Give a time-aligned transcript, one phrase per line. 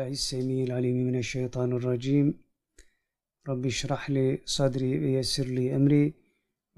[0.00, 2.42] billahi semil alimi mineşşeytanirracim.
[3.48, 6.14] Rabbi şrah li sadri ve yessir li emri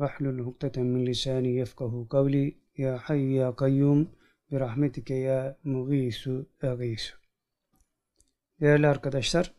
[0.01, 4.11] ve hlul hukdeten min lisani yefkahu kavli ya hayy ya kayyum
[4.51, 7.17] bi rahmetike ya mughisu aghisu.
[8.61, 9.55] Değerli arkadaşlar,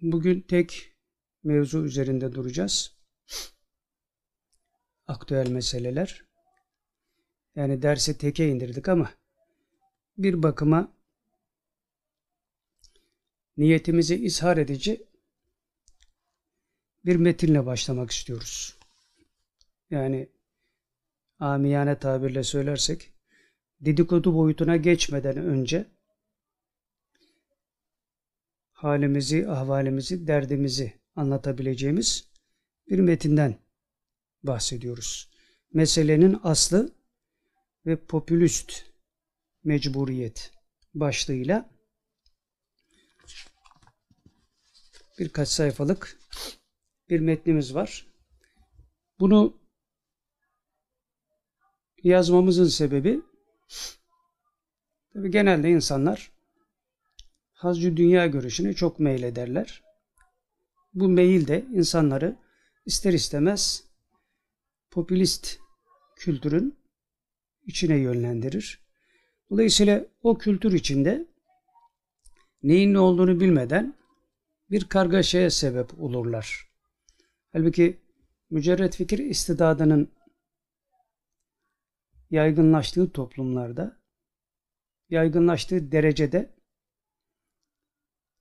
[0.00, 0.92] bugün tek
[1.42, 2.96] mevzu üzerinde duracağız.
[5.06, 6.33] Aktüel meseleler.
[7.56, 9.10] Yani dersi teke indirdik ama
[10.18, 10.92] bir bakıma
[13.56, 15.06] niyetimizi ishar edici
[17.04, 18.78] bir metinle başlamak istiyoruz.
[19.90, 20.28] Yani
[21.38, 23.12] amiyane tabirle söylersek
[23.80, 25.86] dedikodu boyutuna geçmeden önce
[28.72, 32.28] halimizi, ahvalimizi, derdimizi anlatabileceğimiz
[32.88, 33.58] bir metinden
[34.42, 35.30] bahsediyoruz.
[35.72, 36.92] Meselenin aslı
[37.86, 38.84] ve popülist
[39.64, 40.52] mecburiyet
[40.94, 41.70] başlığıyla
[45.18, 46.18] birkaç sayfalık
[47.08, 48.06] bir metnimiz var.
[49.20, 49.60] Bunu
[52.02, 53.22] yazmamızın sebebi
[55.12, 56.32] tabi genelde insanlar
[57.52, 59.82] hazcı dünya görüşüne çok meylederler.
[60.94, 62.36] Bu meyil de insanları
[62.86, 63.84] ister istemez
[64.90, 65.58] popülist
[66.16, 66.83] kültürün
[67.66, 68.84] içine yönlendirir.
[69.50, 71.26] Dolayısıyla o kültür içinde
[72.62, 73.94] neyin ne olduğunu bilmeden
[74.70, 76.68] bir kargaşaya sebep olurlar.
[77.52, 78.00] Halbuki
[78.50, 80.12] mücerret fikir istidadının
[82.30, 84.00] yaygınlaştığı toplumlarda,
[85.10, 86.54] yaygınlaştığı derecede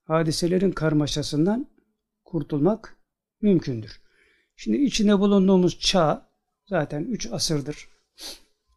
[0.04, 1.68] hadiselerin karmaşasından
[2.24, 2.98] kurtulmak
[3.42, 4.02] mümkündür.
[4.56, 6.30] Şimdi içinde bulunduğumuz çağ
[6.66, 7.90] zaten 3 asırdır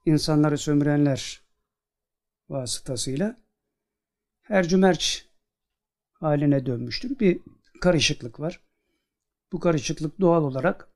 [0.06, 1.42] insanları sömürenler
[2.48, 3.36] vasıtasıyla
[4.42, 5.28] hercümerç
[6.12, 7.18] haline dönmüştür.
[7.18, 7.40] Bir
[7.80, 8.60] karışıklık var.
[9.52, 10.88] Bu karışıklık doğal olarak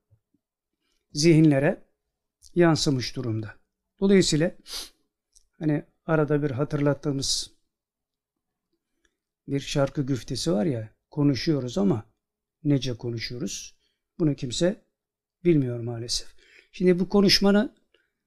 [1.12, 1.84] zihinlere
[2.54, 3.54] yansımış durumda.
[4.00, 4.56] Dolayısıyla
[5.58, 7.50] hani arada bir hatırlattığımız
[9.48, 12.04] bir şarkı güftesi var ya konuşuyoruz ama
[12.64, 13.76] nece konuşuyoruz?
[14.18, 14.84] Bunu kimse
[15.44, 16.28] bilmiyor maalesef.
[16.72, 17.79] Şimdi bu konuşmanın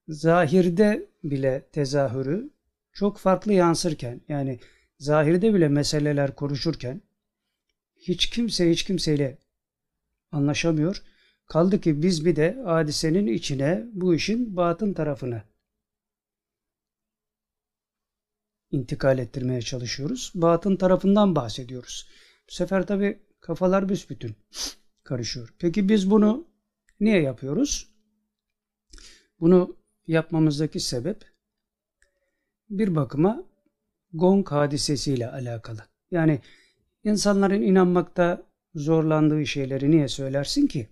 [0.08, 2.50] zahirde bile tezahürü
[2.94, 4.60] çok farklı yansırken yani
[5.00, 7.02] zahirde bile meseleler konuşurken
[7.96, 9.38] hiç kimse hiç kimseyle
[10.32, 11.04] anlaşamıyor.
[11.46, 15.44] Kaldı ki biz bir de hadisenin içine bu işin batın tarafını
[18.72, 20.32] intikal ettirmeye çalışıyoruz.
[20.36, 22.10] Batın tarafından bahsediyoruz.
[22.50, 24.36] Bu sefer tabi kafalar büsbütün
[25.04, 25.54] karışıyor.
[25.60, 26.48] Peki biz bunu
[27.00, 27.94] niye yapıyoruz?
[29.40, 31.34] Bunu yapmamızdaki sebep
[32.70, 33.44] bir bakıma
[34.14, 35.82] gong hadisesiyle alakalı.
[36.12, 36.40] Yani
[37.04, 38.44] insanların inanmakta
[38.76, 40.88] zorlandığı şeyleri niye söylersin ki?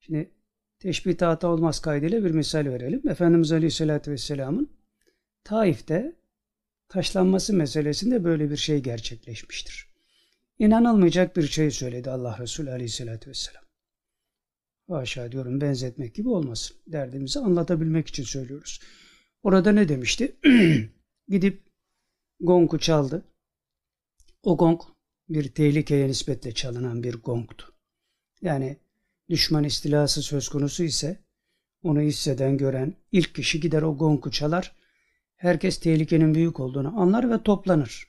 [0.00, 0.30] Şimdi
[0.78, 3.08] teşbih hata olmaz kaydıyla bir misal verelim.
[3.08, 4.70] Efendimiz Aleyhisselatü Vesselam'ın
[5.44, 6.16] Taif'te
[6.88, 9.88] taşlanması meselesinde böyle bir şey gerçekleşmiştir.
[10.58, 13.67] İnanılmayacak bir şey söyledi Allah Resulü Aleyhisselatü Vesselam.
[14.88, 16.76] Haşa diyorum benzetmek gibi olmasın.
[16.86, 18.80] Derdimizi anlatabilmek için söylüyoruz.
[19.42, 20.36] Orada ne demişti?
[21.28, 21.62] Gidip
[22.40, 23.24] gongu çaldı.
[24.42, 24.80] O gong
[25.28, 27.72] bir tehlikeye nispetle çalınan bir gongtu.
[28.42, 28.76] Yani
[29.28, 31.16] düşman istilası söz konusu ise
[31.82, 34.76] onu hisseden, gören ilk kişi gider o gongu çalar.
[35.36, 38.08] Herkes tehlikenin büyük olduğunu anlar ve toplanır.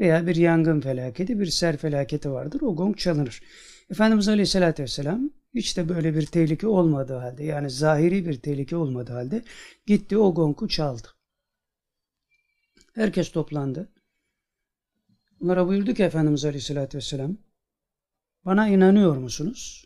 [0.00, 2.60] Veya bir yangın felaketi, bir ser felaketi vardır.
[2.60, 3.42] O gong çalınır.
[3.90, 9.12] Efendimiz Aleyhisselatü Vesselam hiç de böyle bir tehlike olmadığı halde yani zahiri bir tehlike olmadığı
[9.12, 9.42] halde
[9.86, 11.08] gitti o gongu çaldı.
[12.94, 13.92] Herkes toplandı.
[15.40, 17.36] Onlara buyurdu ki Efendimiz Aleyhisselatü Vesselam
[18.44, 19.84] bana inanıyor musunuz?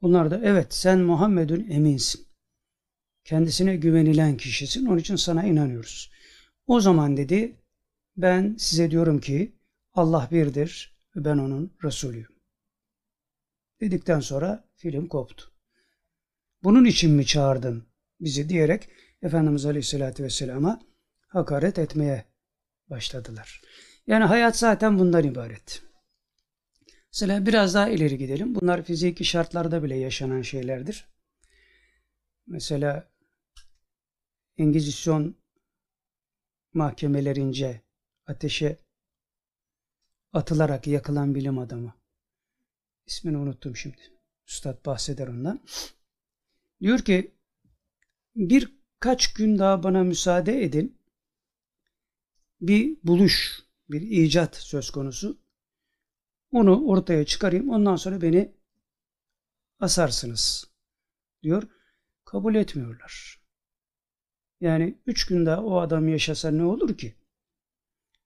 [0.00, 2.26] Onlar da evet sen Muhammed'ün eminsin.
[3.24, 4.86] Kendisine güvenilen kişisin.
[4.86, 6.10] Onun için sana inanıyoruz.
[6.66, 7.56] O zaman dedi
[8.16, 9.58] ben size diyorum ki
[9.94, 12.33] Allah birdir ve ben onun Resulüyüm.
[13.84, 15.52] Dedikten sonra film koptu.
[16.62, 17.86] Bunun için mi çağırdın
[18.20, 18.88] bizi diyerek
[19.22, 20.80] Efendimiz Aleyhisselatü Vesselam'a
[21.28, 22.24] hakaret etmeye
[22.90, 23.62] başladılar.
[24.06, 25.82] Yani hayat zaten bundan ibaret.
[27.12, 28.54] Mesela biraz daha ileri gidelim.
[28.54, 31.08] Bunlar fiziki şartlarda bile yaşanan şeylerdir.
[32.46, 33.12] Mesela
[34.58, 35.36] Engizisyon
[36.72, 37.80] mahkemelerince
[38.26, 38.78] ateşe
[40.32, 42.03] atılarak yakılan bilim adamı.
[43.06, 43.96] İsmini unuttum şimdi.
[44.48, 45.60] Üstad bahseder ondan.
[46.80, 47.34] Diyor ki
[48.36, 50.98] bir birkaç gün daha bana müsaade edin.
[52.60, 55.38] Bir buluş, bir icat söz konusu.
[56.52, 57.70] Onu ortaya çıkarayım.
[57.70, 58.52] Ondan sonra beni
[59.80, 60.70] asarsınız
[61.42, 61.62] diyor.
[62.24, 63.40] Kabul etmiyorlar.
[64.60, 67.14] Yani üç gün daha o adam yaşasa ne olur ki?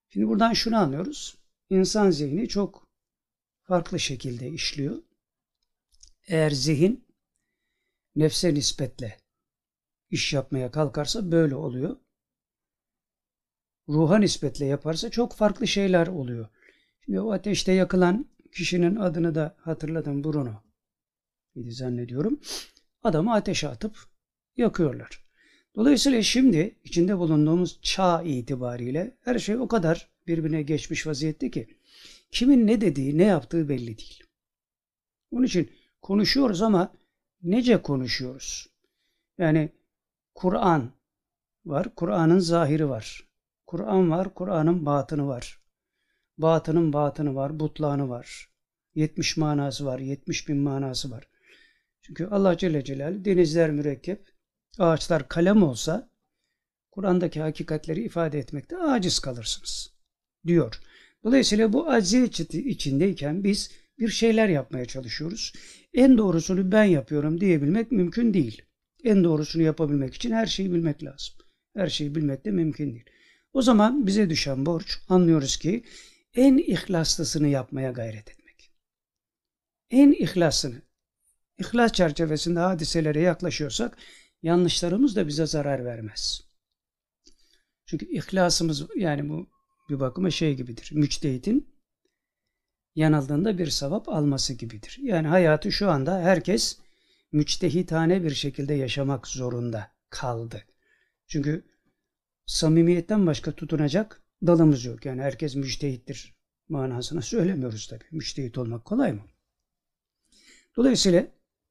[0.09, 1.39] Şimdi buradan şunu anlıyoruz.
[1.71, 2.88] İnsan zihni çok
[3.69, 5.03] farklı şekilde işliyor.
[6.27, 7.05] Eğer zihin
[8.17, 9.17] nefse nispetle
[10.11, 11.97] iş yapmaya kalkarsa böyle oluyor.
[13.89, 16.49] Ruha nispetle yaparsa çok farklı şeyler oluyor.
[17.05, 20.63] Şimdi o ateşte yakılan kişinin adını da hatırladım Bruno.
[21.55, 22.41] idi zannediyorum.
[23.03, 23.97] Adamı ateşe atıp
[24.57, 25.25] yakıyorlar.
[25.77, 31.78] Dolayısıyla şimdi içinde bulunduğumuz çağ itibariyle her şey o kadar birbirine geçmiş vaziyette ki
[32.31, 34.23] kimin ne dediği, ne yaptığı belli değil.
[35.31, 35.71] Onun için
[36.03, 36.93] konuşuyoruz ama
[37.43, 38.67] nece konuşuyoruz?
[39.39, 39.73] Yani
[40.35, 40.93] Kur'an
[41.65, 43.29] var, Kur'an'ın zahiri var.
[43.67, 45.61] Kur'an var, Kur'an'ın batını var.
[46.39, 48.51] Batının batını var, butlanı var.
[48.95, 51.29] 70 manası var, 70 bin manası var.
[52.03, 54.29] Çünkü Allah Celle Celaluhu denizler mürekkep,
[54.79, 56.11] ağaçlar kalem olsa
[56.91, 59.95] Kur'an'daki hakikatleri ifade etmekte aciz kalırsınız
[60.47, 60.81] diyor.
[61.25, 65.53] Dolayısıyla bu aciz içindeyken biz bir şeyler yapmaya çalışıyoruz.
[65.95, 68.63] En doğrusunu ben yapıyorum diyebilmek mümkün değil.
[69.05, 71.35] En doğrusunu yapabilmek için her şeyi bilmek lazım.
[71.77, 73.05] Her şeyi bilmek de mümkün değil.
[73.53, 75.85] O zaman bize düşen borç anlıyoruz ki
[76.35, 78.73] en ihlaslısını yapmaya gayret etmek.
[79.91, 80.83] En ihlaslını.
[81.59, 83.99] İhlas çerçevesinde hadiselere yaklaşıyorsak
[84.43, 86.49] yanlışlarımız da bize zarar vermez.
[87.87, 89.49] Çünkü ihlasımız yani bu
[89.89, 90.91] bir bakıma şey gibidir.
[90.93, 91.69] Müçtehitin
[92.95, 94.99] yanıldığında bir sevap alması gibidir.
[95.03, 96.79] Yani hayatı şu anda herkes
[97.33, 100.63] müçtehitane bir şekilde yaşamak zorunda kaldı.
[101.27, 101.65] Çünkü
[102.47, 105.07] samimiyetten başka tutunacak dalımız yok.
[105.07, 106.35] Yani herkes müçtehittir
[106.69, 108.05] manasına söylemiyoruz tabii.
[108.11, 109.23] Müçtehit olmak kolay mı?
[110.77, 111.27] Dolayısıyla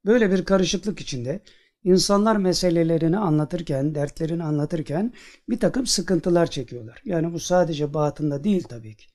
[0.05, 1.41] böyle bir karışıklık içinde
[1.87, 5.13] insanlar meselelerini anlatırken, dertlerini anlatırken
[5.49, 7.01] bir takım sıkıntılar çekiyorlar.
[7.05, 9.05] Yani bu sadece batında değil tabii ki.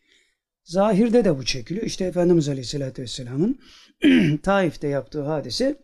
[0.65, 1.87] Zahirde de bu çekiliyor.
[1.87, 3.59] İşte Efendimiz Aleyhisselatü Vesselam'ın
[4.43, 5.77] Taif'te yaptığı hadise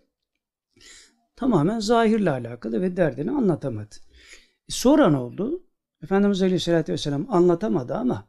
[1.37, 3.95] tamamen zahirle alakalı ve derdini anlatamadı.
[4.69, 5.63] E sonra ne oldu?
[6.03, 8.29] Efendimiz Aleyhisselatü Vesselam anlatamadı ama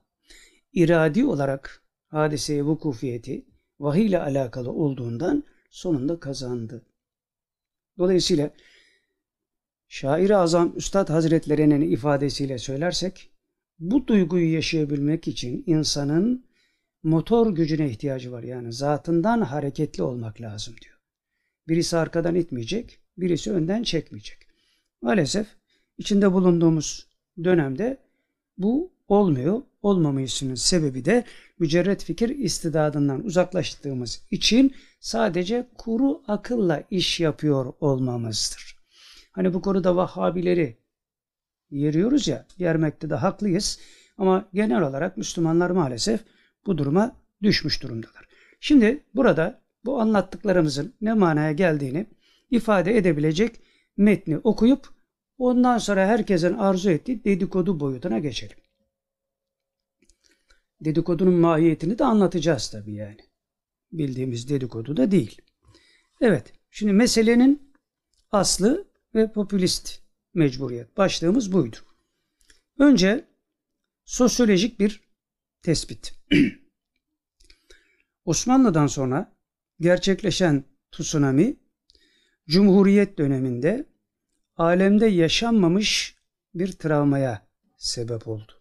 [0.73, 3.45] iradi olarak hadiseye vukufiyeti
[3.79, 6.88] vahiy ile alakalı olduğundan sonunda kazandı.
[7.99, 8.51] Dolayısıyla
[9.87, 13.31] şair-i azam Üstad Hazretlerinin ifadesiyle söylersek
[13.79, 16.45] bu duyguyu yaşayabilmek için insanın
[17.03, 18.43] motor gücüne ihtiyacı var.
[18.43, 20.99] Yani zatından hareketli olmak lazım diyor.
[21.67, 24.37] Birisi arkadan itmeyecek, birisi önden çekmeyecek.
[25.01, 25.47] Maalesef
[25.97, 27.07] içinde bulunduğumuz
[27.43, 27.97] dönemde
[28.57, 29.61] bu olmuyor.
[29.81, 31.23] Olmamayışının sebebi de
[31.59, 38.75] mücerret fikir istidadından uzaklaştığımız için sadece kuru akılla iş yapıyor olmamızdır.
[39.31, 40.77] Hani bu konuda Vahhabileri
[41.71, 43.79] yeriyoruz ya, yermekte de haklıyız.
[44.17, 46.19] Ama genel olarak Müslümanlar maalesef
[46.65, 48.27] bu duruma düşmüş durumdalar.
[48.59, 52.05] Şimdi burada bu anlattıklarımızın ne manaya geldiğini
[52.51, 53.55] ifade edebilecek
[53.97, 54.89] metni okuyup
[55.37, 58.57] ondan sonra herkesin arzu ettiği dedikodu boyutuna geçelim.
[60.81, 63.19] Dedikodunun mahiyetini de anlatacağız tabii yani.
[63.91, 65.41] Bildiğimiz dedikodu da değil.
[66.21, 67.73] Evet, şimdi meselenin
[68.31, 70.01] aslı ve popülist
[70.33, 70.97] mecburiyet.
[70.97, 71.77] Başlığımız buydu.
[72.79, 73.27] Önce
[74.05, 75.01] sosyolojik bir
[75.61, 76.13] tespit.
[78.25, 79.35] Osmanlı'dan sonra
[79.79, 81.57] gerçekleşen tsunami
[82.47, 83.85] Cumhuriyet döneminde
[84.55, 86.15] alemde yaşanmamış
[86.53, 88.58] bir travmaya sebep oldu.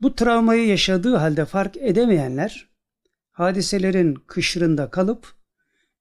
[0.00, 2.68] Bu travmayı yaşadığı halde fark edemeyenler
[3.30, 5.34] hadiselerin kışırında kalıp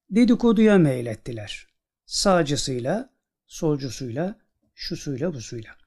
[0.10, 1.68] dedikoduya meylettiler.
[2.06, 3.10] Sağcısıyla,
[3.48, 4.40] solcusuyla,
[4.76, 5.78] şusuyla, busuyla.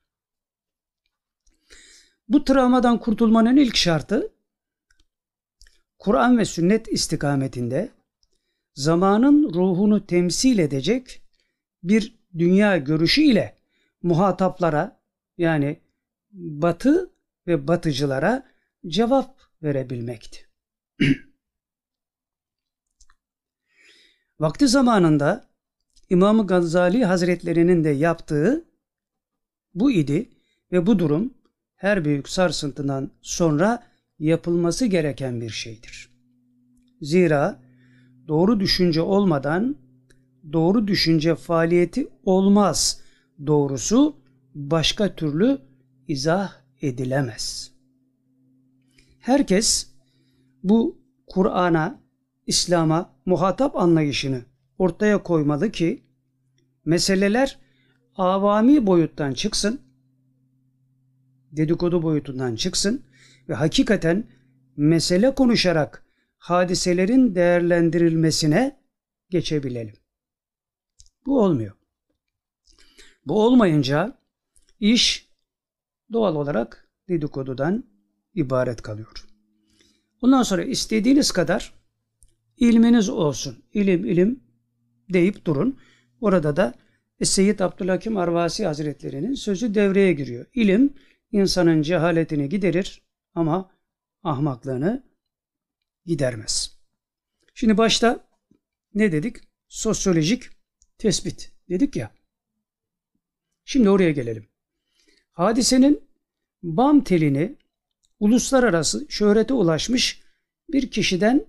[2.29, 4.33] Bu travmadan kurtulmanın ilk şartı
[5.99, 7.91] Kur'an ve sünnet istikametinde
[8.75, 11.23] zamanın ruhunu temsil edecek
[11.83, 13.57] bir dünya görüşü ile
[14.03, 15.01] muhataplara
[15.39, 15.81] yani
[16.33, 17.11] batı
[17.47, 18.47] ve batıcılara
[18.87, 20.47] cevap verebilmekti.
[24.41, 25.51] Vakti zamanında
[26.11, 28.65] İmam Gazali Hazretlerinin de yaptığı
[29.75, 30.29] bu idi
[30.73, 31.35] ve bu durum
[31.77, 33.87] her büyük sarsıntıdan sonra
[34.19, 36.11] yapılması gereken bir şeydir.
[37.01, 37.61] Zira
[38.29, 39.77] doğru düşünce olmadan
[40.53, 43.01] doğru düşünce faaliyeti olmaz.
[43.47, 44.17] doğrusu
[44.55, 45.59] başka türlü
[46.09, 47.73] izah edilemez.
[49.19, 49.91] Herkes
[50.63, 52.01] bu Kur'an'a,
[52.47, 54.43] İslam'a muhatap anlayışını
[54.79, 56.03] ortaya koymalı ki
[56.85, 57.59] meseleler
[58.17, 59.81] avami boyuttan çıksın,
[61.53, 63.05] dedikodu boyutundan çıksın
[63.49, 64.31] ve hakikaten
[64.77, 66.07] mesele konuşarak
[66.39, 68.81] hadiselerin değerlendirilmesine
[69.31, 69.95] geçebilelim.
[71.27, 71.73] Bu olmuyor.
[73.27, 74.19] Bu olmayınca
[74.81, 75.30] iş
[76.13, 77.85] doğal olarak dedikodudan
[78.35, 79.27] ibaret kalıyor.
[80.23, 81.75] Bundan sonra istediğiniz kadar
[82.57, 83.65] ilminiz olsun.
[83.73, 84.41] İlim ilim
[85.13, 85.79] deyip durun.
[86.21, 86.75] Orada da
[87.23, 90.47] Seyyid Abdülhakim Arvasi Hazretleri'nin sözü devreye giriyor.
[90.55, 90.95] İlim
[91.33, 93.03] insanın cehaletini giderir
[93.35, 93.71] ama
[94.23, 95.05] ahmaklığını
[96.07, 96.81] gidermez.
[97.55, 98.29] Şimdi başta
[98.95, 99.37] ne dedik?
[99.69, 100.43] Sosyolojik
[100.99, 102.15] tespit dedik ya.
[103.65, 104.50] Şimdi oraya gelelim.
[105.41, 106.01] Hadisenin
[106.63, 107.57] bam telini
[108.19, 110.23] uluslararası şöhrete ulaşmış
[110.73, 111.47] bir kişiden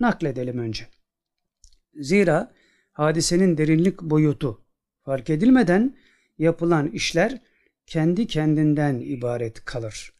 [0.00, 0.88] nakledelim önce.
[1.94, 2.52] Zira
[2.92, 4.64] hadisenin derinlik boyutu
[5.04, 5.96] fark edilmeden
[6.38, 7.40] yapılan işler
[7.86, 10.12] kendi kendinden ibaret kalır.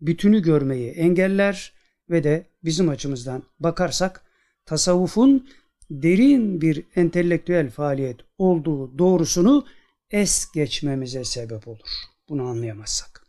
[0.00, 1.72] Bütünü görmeyi engeller
[2.10, 4.24] ve de bizim açımızdan bakarsak
[4.66, 5.48] tasavvufun
[5.90, 9.66] derin bir entelektüel faaliyet olduğu doğrusunu
[10.10, 12.17] es geçmemize sebep olur.
[12.28, 13.26] Bunu anlayamazsak.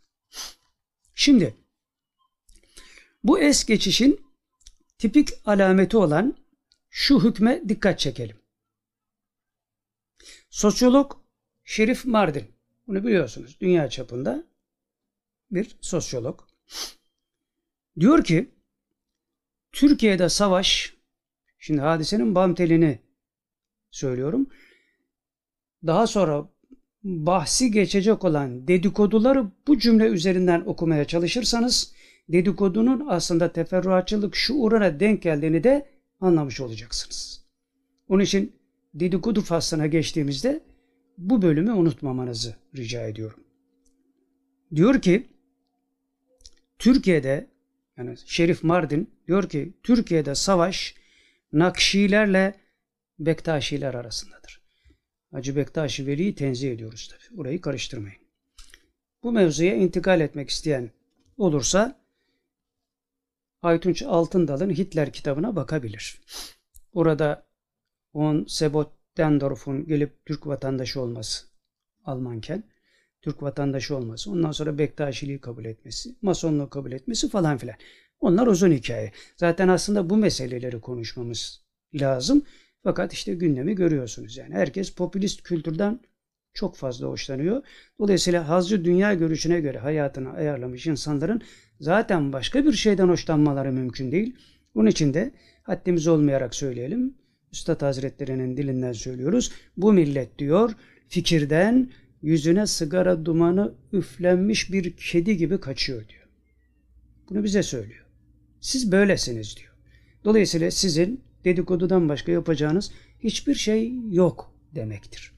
[1.14, 1.56] Şimdi
[3.24, 4.26] bu es geçişin
[4.98, 6.36] tipik alameti olan
[6.90, 8.36] şu hükme dikkat çekelim.
[10.50, 11.20] Sosyolog
[11.64, 12.54] Şerif Mardin,
[12.86, 14.44] bunu biliyorsunuz dünya çapında
[15.50, 16.40] bir sosyolog.
[18.00, 18.50] Diyor ki
[19.72, 20.94] Türkiye'de savaş,
[21.58, 22.98] şimdi hadisenin bam telini
[23.90, 24.50] söylüyorum.
[25.86, 26.48] Daha sonra
[27.04, 31.92] bahsi geçecek olan dedikoduları bu cümle üzerinden okumaya çalışırsanız
[32.28, 35.86] dedikodunun aslında teferruatçılık şuuruna denk geldiğini de
[36.20, 37.44] anlamış olacaksınız.
[38.08, 38.52] Onun için
[38.94, 40.60] dedikodu faslına geçtiğimizde
[41.18, 43.40] bu bölümü unutmamanızı rica ediyorum.
[44.74, 45.26] Diyor ki
[46.78, 47.46] Türkiye'de
[47.96, 50.94] yani Şerif Mardin diyor ki Türkiye'de savaş
[51.52, 52.54] Nakşilerle
[53.18, 54.59] Bektaşiler arasındadır.
[55.30, 57.40] Hacı Bektaşi Veli'yi tenzih ediyoruz tabi.
[57.40, 58.20] Orayı karıştırmayın.
[59.22, 60.90] Bu mevzuya intikal etmek isteyen
[61.36, 62.00] olursa
[63.62, 66.20] Aytunç Altındal'ın Hitler kitabına bakabilir.
[66.92, 67.46] Orada
[68.12, 71.46] on Sebot Dendorf'un gelip Türk vatandaşı olması
[72.04, 72.64] Almanken
[73.22, 77.76] Türk vatandaşı olması, ondan sonra Bektaşiliği kabul etmesi, Masonluğu kabul etmesi falan filan.
[78.20, 79.12] Onlar uzun hikaye.
[79.36, 81.62] Zaten aslında bu meseleleri konuşmamız
[81.94, 82.42] lazım.
[82.84, 84.36] Fakat işte gündemi görüyorsunuz.
[84.36, 86.00] Yani herkes popülist kültürden
[86.54, 87.62] çok fazla hoşlanıyor.
[87.98, 91.42] Dolayısıyla hazcı dünya görüşüne göre hayatını ayarlamış insanların
[91.80, 94.36] zaten başka bir şeyden hoşlanmaları mümkün değil.
[94.74, 95.32] Bunun için de
[95.62, 97.14] haddimiz olmayarak söyleyelim.
[97.52, 99.52] Üstad Hazretleri'nin dilinden söylüyoruz.
[99.76, 100.72] Bu millet diyor
[101.08, 101.90] fikirden
[102.22, 106.28] yüzüne sigara dumanı üflenmiş bir kedi gibi kaçıyor diyor.
[107.30, 108.06] Bunu bize söylüyor.
[108.60, 109.74] Siz böylesiniz diyor.
[110.24, 115.32] Dolayısıyla sizin dedikodudan başka yapacağınız hiçbir şey yok demektir.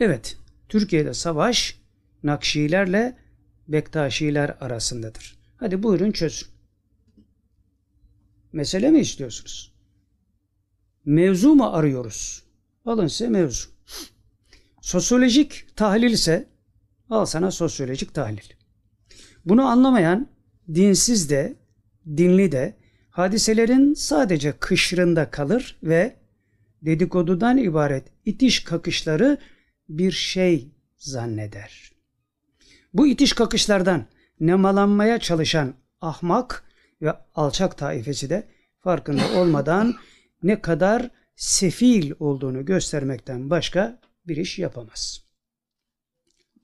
[0.00, 1.80] Evet, Türkiye'de savaş
[2.22, 3.16] Nakşilerle
[3.68, 5.38] Bektaşiler arasındadır.
[5.56, 6.48] Hadi buyurun çözün.
[8.52, 9.72] Mesele mi istiyorsunuz?
[11.04, 12.44] Mevzu mu arıyoruz?
[12.84, 13.68] Alın size mevzu.
[14.80, 16.48] Sosyolojik tahlil ise
[17.10, 18.52] al sana sosyolojik tahlil.
[19.44, 20.28] Bunu anlamayan
[20.74, 21.56] dinsiz de
[22.06, 22.76] dinli de
[23.20, 26.16] hadiselerin sadece kışrında kalır ve
[26.82, 29.38] dedikodudan ibaret itiş kakışları
[29.88, 31.92] bir şey zanneder.
[32.94, 34.06] Bu itiş kakışlardan
[34.40, 36.64] nemalanmaya çalışan ahmak
[37.02, 38.48] ve alçak taifesi de
[38.78, 39.94] farkında olmadan
[40.42, 45.24] ne kadar sefil olduğunu göstermekten başka bir iş yapamaz.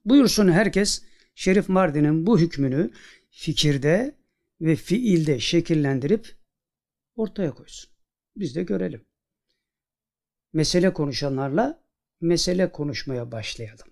[0.05, 1.03] Buyursun herkes
[1.35, 2.91] Şerif Mardin'in bu hükmünü
[3.31, 4.15] fikirde
[4.61, 6.36] ve fiilde şekillendirip
[7.17, 7.91] ortaya koysun.
[8.37, 9.07] Biz de görelim.
[10.53, 11.87] Mesele konuşanlarla
[12.21, 13.87] mesele konuşmaya başlayalım.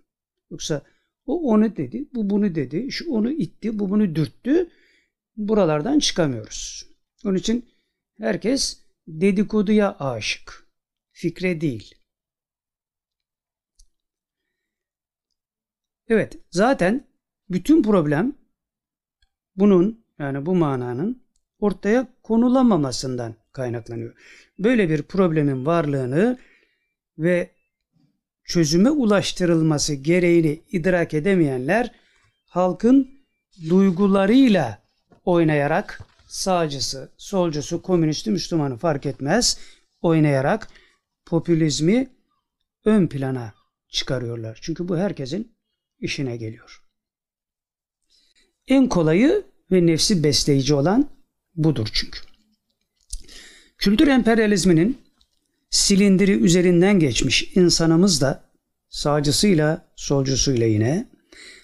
[0.50, 0.83] Yoksa
[1.26, 4.71] o onu dedi, bu bunu dedi, şu onu itti, bu bunu dürttü.
[5.37, 6.88] Buralardan çıkamıyoruz.
[7.25, 7.71] Onun için
[8.19, 10.69] herkes dedikoduya aşık.
[11.12, 11.95] Fikre değil.
[16.09, 17.09] Evet, zaten
[17.49, 18.38] bütün problem
[19.57, 21.24] bunun yani bu mananın
[21.64, 24.14] ortaya konulamamasından kaynaklanıyor.
[24.59, 26.38] Böyle bir problemin varlığını
[27.18, 27.50] ve
[28.44, 31.92] çözüme ulaştırılması gereğini idrak edemeyenler
[32.47, 33.11] halkın
[33.68, 34.83] duygularıyla
[35.25, 39.59] oynayarak sağcısı, solcusu, komünisti, Müslümanı fark etmez
[40.02, 40.68] oynayarak
[41.26, 42.11] popülizmi
[42.85, 43.54] ön plana
[43.88, 44.59] çıkarıyorlar.
[44.62, 45.56] Çünkü bu herkesin
[45.99, 46.83] işine geliyor.
[48.68, 51.13] En kolayı ve nefsi besleyici olan
[51.57, 52.19] budur çünkü.
[53.79, 54.99] Kültür emperyalizminin
[55.71, 58.45] silindiri üzerinden geçmiş insanımız da
[58.89, 61.09] sağcısıyla solcusuyla yine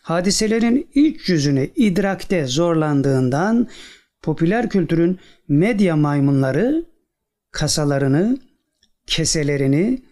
[0.02, 3.68] hadiselerin iç yüzünü idrakte zorlandığından
[4.22, 5.18] popüler kültürün
[5.48, 6.86] medya maymunları
[7.50, 8.38] kasalarını,
[9.06, 10.02] keselerini,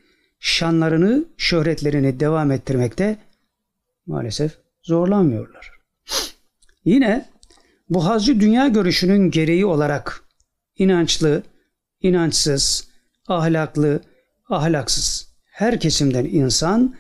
[0.41, 3.17] şanlarını, şöhretlerini devam ettirmekte
[4.07, 5.71] maalesef zorlanmıyorlar.
[6.85, 7.29] Yine
[7.91, 10.25] bu hazcı dünya görüşünün gereği olarak
[10.77, 11.43] inançlı,
[12.03, 12.89] inançsız,
[13.29, 14.01] ahlaklı,
[14.49, 15.29] ahlaksız
[15.59, 16.97] her kesimden insan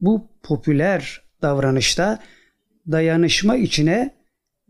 [0.00, 2.18] bu popüler davranışta
[2.92, 4.14] dayanışma içine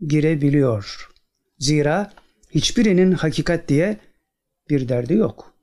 [0.07, 1.09] girebiliyor.
[1.59, 2.13] Zira
[2.49, 3.97] hiçbirinin hakikat diye
[4.69, 5.53] bir derdi yok.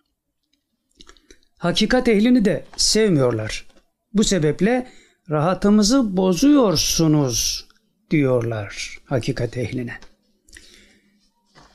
[1.58, 3.66] Hakikat ehlini de sevmiyorlar.
[4.12, 4.88] Bu sebeple
[5.30, 7.68] rahatımızı bozuyorsunuz
[8.12, 9.94] diyorlar hakikat ehline.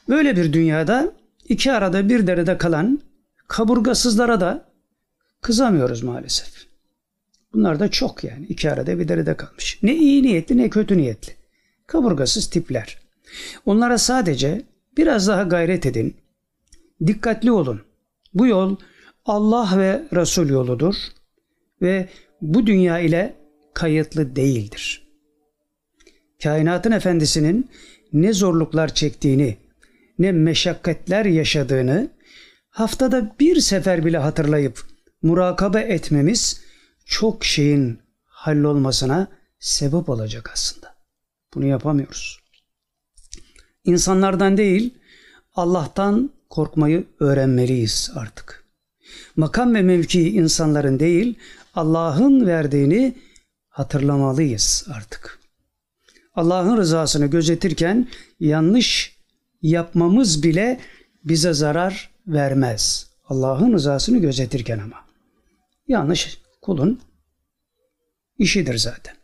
[0.09, 1.13] Böyle bir dünyada
[1.49, 2.99] iki arada bir derede kalan
[3.47, 4.65] kaburgasızlara da
[5.41, 6.67] kızamıyoruz maalesef.
[7.53, 9.79] Bunlar da çok yani iki arada bir derede kalmış.
[9.83, 11.33] Ne iyi niyetli ne kötü niyetli.
[11.87, 12.97] Kaburgasız tipler.
[13.65, 14.61] Onlara sadece
[14.97, 16.15] biraz daha gayret edin.
[17.07, 17.81] Dikkatli olun.
[18.33, 18.75] Bu yol
[19.25, 20.95] Allah ve Resul yoludur
[21.81, 22.09] ve
[22.41, 23.35] bu dünya ile
[23.73, 25.06] kayıtlı değildir.
[26.43, 27.69] Kainatın efendisinin
[28.13, 29.57] ne zorluklar çektiğini,
[30.19, 32.09] ne meşakkatler yaşadığını
[32.69, 34.83] haftada bir sefer bile hatırlayıp
[35.21, 36.61] murakabe etmemiz
[37.05, 39.27] çok şeyin hallolmasına
[39.59, 40.95] sebep olacak aslında.
[41.53, 42.39] Bunu yapamıyoruz.
[43.83, 44.93] İnsanlardan değil,
[45.55, 48.63] Allah'tan korkmayı öğrenmeliyiz artık.
[49.35, 51.39] Makam ve mevki insanların değil,
[51.75, 53.15] Allah'ın verdiğini
[53.69, 55.36] hatırlamalıyız artık.
[56.37, 58.07] Allah'ın rızasını gözetirken
[58.39, 59.17] yanlış
[59.61, 60.79] yapmamız bile
[61.23, 63.09] bize zarar vermez.
[63.25, 65.05] Allah'ın rızasını gözetirken ama.
[65.87, 67.01] Yanlış kulun
[68.37, 69.15] işidir zaten.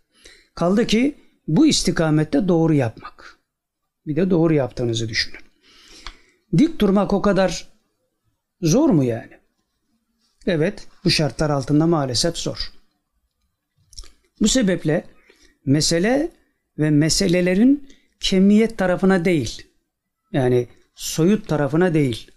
[0.56, 1.16] Kaldı ki
[1.48, 3.40] bu istikamette doğru yapmak.
[4.08, 5.42] Bir de doğru yaptığınızı düşünün.
[6.58, 7.68] Dik durmak o kadar
[8.62, 9.40] zor mu yani?
[10.46, 12.72] Evet, bu şartlar altında maalesef zor.
[14.42, 15.06] Bu sebeple
[15.66, 16.32] mesele
[16.80, 19.62] ve meselelerin kemiyet tarafına değil,
[20.32, 22.32] yani soyut tarafına değil,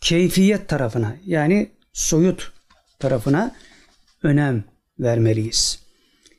[0.00, 2.52] keyfiyet tarafına yani soyut
[2.98, 3.54] tarafına
[4.22, 4.64] önem
[4.98, 5.86] vermeliyiz.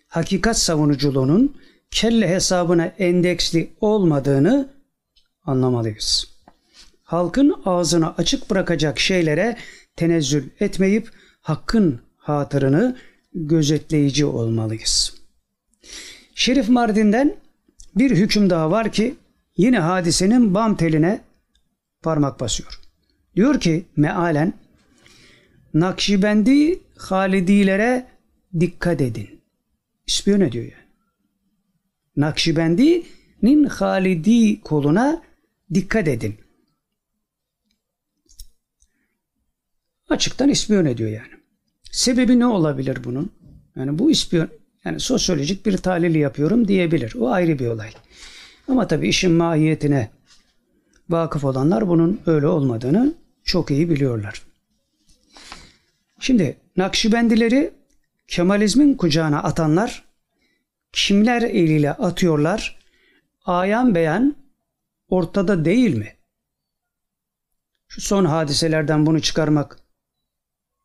[0.07, 1.57] Hakikat savunuculuğunun
[1.91, 4.73] kelle hesabına endeksli olmadığını
[5.43, 6.37] anlamalıyız.
[7.03, 9.57] Halkın ağzını açık bırakacak şeylere
[9.95, 11.09] tenezzül etmeyip
[11.41, 12.97] hakkın hatırını
[13.33, 15.13] gözetleyici olmalıyız.
[16.37, 17.35] Şerif Mardin'den
[17.95, 19.15] bir hüküm daha var ki
[19.57, 21.21] yine hadisenin bam teline
[22.01, 22.79] parmak basıyor.
[23.35, 24.53] Diyor ki mealen
[25.73, 28.07] Nakşibendi Halidilere
[28.59, 29.41] dikkat edin.
[30.07, 30.87] İspiyon ediyor yani.
[32.15, 35.21] Nakşibendi'nin Halidi koluna
[35.73, 36.35] dikkat edin.
[40.09, 41.33] Açıktan ispiyon ediyor yani.
[41.91, 43.31] Sebebi ne olabilir bunun?
[43.75, 44.49] Yani bu ispiyon
[44.85, 47.15] yani sosyolojik bir tahlili yapıyorum diyebilir.
[47.19, 47.89] O ayrı bir olay.
[48.67, 50.09] Ama tabii işin mahiyetine
[51.09, 53.13] vakıf olanlar bunun öyle olmadığını
[53.43, 54.41] çok iyi biliyorlar.
[56.19, 57.73] Şimdi Nakşibendileri
[58.27, 60.03] Kemalizmin kucağına atanlar
[60.91, 62.79] kimler eliyle atıyorlar?
[63.45, 64.35] Ayan beyan
[65.09, 66.15] ortada değil mi?
[67.87, 69.79] Şu son hadiselerden bunu çıkarmak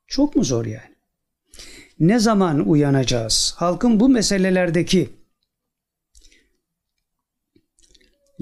[0.06, 0.91] çok mu zor yani?
[2.00, 3.54] Ne zaman uyanacağız?
[3.56, 5.10] Halkın bu meselelerdeki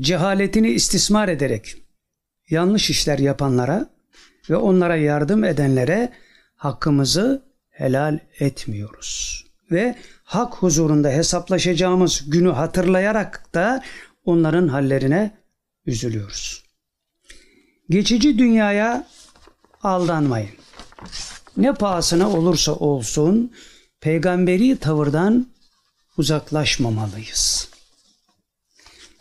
[0.01, 1.77] cehaletini istismar ederek
[2.51, 3.91] yanlış işler yapanlara
[4.51, 6.13] ve onlara yardım edenlere
[6.55, 9.45] hakkımızı helal etmiyoruz.
[9.71, 13.83] Ve hak huzurunda hesaplaşacağımız günü hatırlayarak da
[14.25, 15.39] onların hallerine
[15.87, 16.65] üzülüyoruz.
[17.91, 19.07] Geçici dünyaya
[19.83, 20.51] aldanmayın.
[21.57, 23.53] Ne pahasına olursa olsun
[24.01, 25.47] peygamberi tavırdan
[26.17, 27.69] uzaklaşmamalıyız.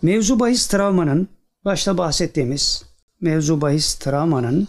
[0.01, 1.27] Mevzu bahis travmanın,
[1.65, 2.83] başta bahsettiğimiz
[3.21, 4.67] mevzu bahis travmanın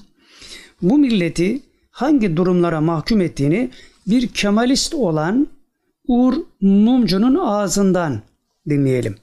[0.83, 3.71] bu milleti hangi durumlara mahkum ettiğini
[4.07, 5.49] bir Kemalist olan
[6.09, 8.23] Uğur Mumcu'nun ağzından
[8.69, 9.17] dinleyelim.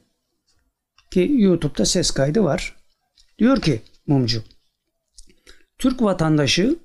[1.11, 2.75] Ki YouTube'da ses kaydı var.
[3.39, 4.43] Diyor ki Mumcu,
[5.77, 6.75] Türk vatandaşı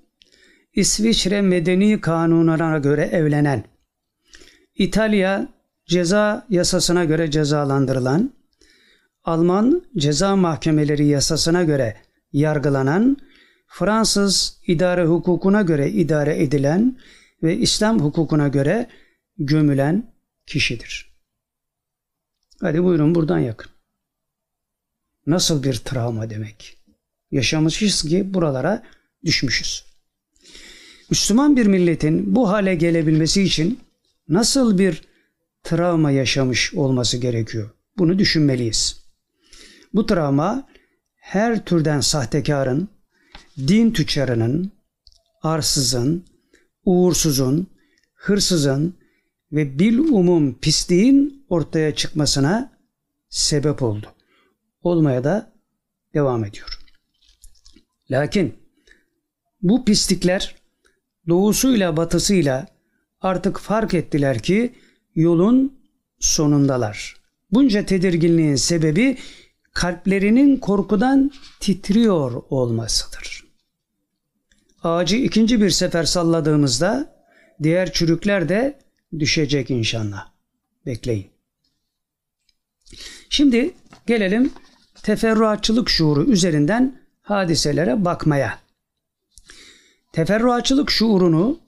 [0.74, 3.64] İsviçre Medeni Kanunu'na göre evlenen,
[4.74, 5.48] İtalya
[5.86, 8.32] ceza yasasına göre cezalandırılan,
[9.24, 11.96] Alman ceza mahkemeleri yasasına göre
[12.32, 13.16] yargılanan,
[13.66, 16.98] Fransız idare hukukuna göre idare edilen
[17.42, 18.88] ve İslam hukukuna göre
[19.38, 20.12] gömülen
[20.46, 21.12] kişidir.
[22.60, 23.72] Hadi buyurun buradan yakın.
[25.26, 26.78] Nasıl bir travma demek?
[27.30, 28.82] Yaşamışız ki buralara
[29.24, 29.91] düşmüşüz.
[31.12, 33.80] Müslüman bir milletin bu hale gelebilmesi için
[34.28, 35.02] nasıl bir
[35.62, 37.70] travma yaşamış olması gerekiyor?
[37.98, 39.04] Bunu düşünmeliyiz.
[39.94, 40.68] Bu travma
[41.14, 42.88] her türden sahtekarın,
[43.58, 44.72] din tüccarının,
[45.42, 46.24] arsızın,
[46.84, 47.66] uğursuzun,
[48.14, 48.94] hırsızın
[49.52, 52.72] ve bil umum pisliğin ortaya çıkmasına
[53.28, 54.06] sebep oldu.
[54.82, 55.52] Olmaya da
[56.14, 56.78] devam ediyor.
[58.10, 58.54] Lakin
[59.62, 60.61] bu pislikler
[61.28, 62.66] doğusuyla batısıyla
[63.20, 64.74] artık fark ettiler ki
[65.14, 65.78] yolun
[66.18, 67.16] sonundalar.
[67.52, 69.18] Bunca tedirginliğin sebebi
[69.72, 71.30] kalplerinin korkudan
[71.60, 73.44] titriyor olmasıdır.
[74.82, 77.14] Ağacı ikinci bir sefer salladığımızda
[77.62, 78.78] diğer çürükler de
[79.18, 80.28] düşecek inşallah.
[80.86, 81.26] Bekleyin.
[83.28, 83.74] Şimdi
[84.06, 84.52] gelelim
[85.02, 88.61] teferruatçılık şuuru üzerinden hadiselere bakmaya.
[90.12, 91.58] Teferruatçılık şuurunu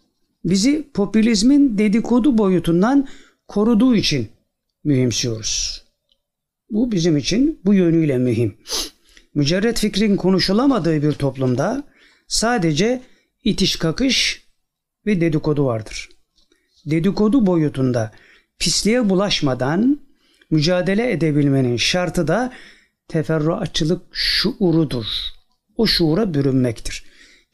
[0.44, 3.08] bizi popülizmin dedikodu boyutundan
[3.48, 4.28] koruduğu için
[4.84, 5.84] mühimsiyoruz.
[6.70, 8.56] Bu bizim için bu yönüyle mühim.
[9.34, 11.84] Mücerret fikrin konuşulamadığı bir toplumda
[12.28, 13.02] sadece
[13.44, 14.44] itiş kakış
[15.06, 16.08] ve dedikodu vardır.
[16.86, 18.12] Dedikodu boyutunda
[18.58, 20.00] pisliğe bulaşmadan
[20.50, 22.52] mücadele edebilmenin şartı da
[23.08, 25.04] teferruatçılık şuurudur.
[25.76, 27.03] O şuura bürünmektir.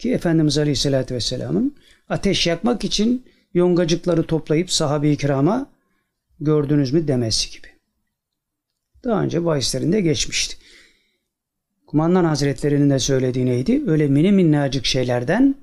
[0.00, 1.76] Ki Efendimiz Aleyhisselatü Vesselam'ın
[2.08, 5.70] ateş yakmak için yongacıkları toplayıp sahabe-i kirama
[6.40, 7.66] gördünüz mü demesi gibi.
[9.04, 10.56] Daha önce bahislerinde geçmişti.
[11.86, 13.82] Kumandan Hazretleri'nin de söylediği neydi?
[13.86, 15.54] Öyle mini minnacık şeylerden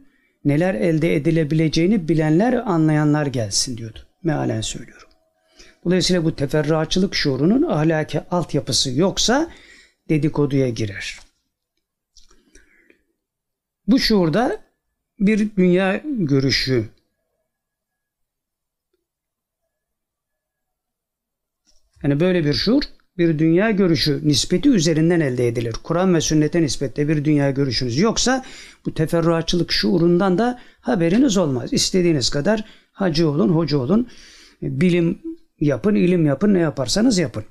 [0.46, 4.00] neler elde edilebileceğini bilenler, anlayanlar gelsin diyordu.
[4.24, 5.08] Mealen söylüyorum.
[5.86, 9.52] Dolayısıyla bu teferruatçılık şuurunun ahlaki altyapısı yoksa
[10.10, 11.27] dedikoduya girer.
[13.88, 14.64] Bu şuurda
[15.20, 16.90] bir dünya görüşü
[22.04, 22.84] yani böyle bir şuur
[23.18, 25.76] bir dünya görüşü nispeti üzerinden elde edilir.
[25.84, 28.46] Kur'an ve sünnete nispetle bir dünya görüşünüz yoksa
[28.86, 31.74] bu teferruatçılık şuurundan da haberiniz olmaz.
[31.74, 34.08] İstediğiniz kadar hacı olun, hoca olun,
[34.62, 35.22] bilim
[35.60, 37.44] yapın, ilim yapın, ne yaparsanız yapın.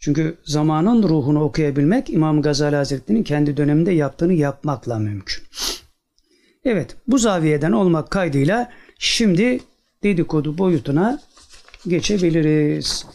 [0.00, 5.44] Çünkü zamanın ruhunu okuyabilmek İmam Gazali Hazretleri'nin kendi döneminde yaptığını yapmakla mümkün.
[6.64, 9.60] Evet bu zaviyeden olmak kaydıyla şimdi
[10.02, 11.20] dedikodu boyutuna
[11.88, 13.06] geçebiliriz.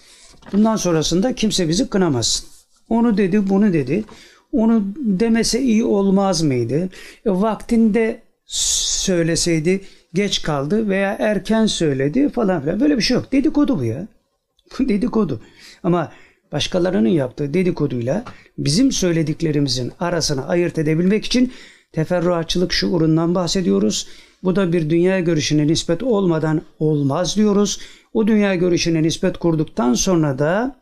[0.54, 2.48] Bundan sonrasında kimse bizi kınamasın.
[2.90, 4.04] Onu dedi, bunu dedi.
[4.52, 6.90] Onu demese iyi olmaz mıydı?
[7.26, 9.82] E, vaktinde söyleseydi
[10.14, 12.80] geç kaldı veya erken söyledi falan filan.
[12.80, 13.32] Böyle bir şey yok.
[13.32, 14.08] Dedikodu bu ya.
[14.80, 15.42] Dedikodu.
[15.84, 16.12] Ama
[16.52, 18.24] başkalarının yaptığı dedikoduyla
[18.58, 21.54] bizim söylediklerimizin arasını ayırt edebilmek için
[21.92, 24.08] teferruatçılık şuurundan bahsediyoruz.
[24.44, 27.80] Bu da bir dünya görüşüne nispet olmadan olmaz diyoruz.
[28.14, 30.76] O dünya görüşüne nispet kurduktan sonra da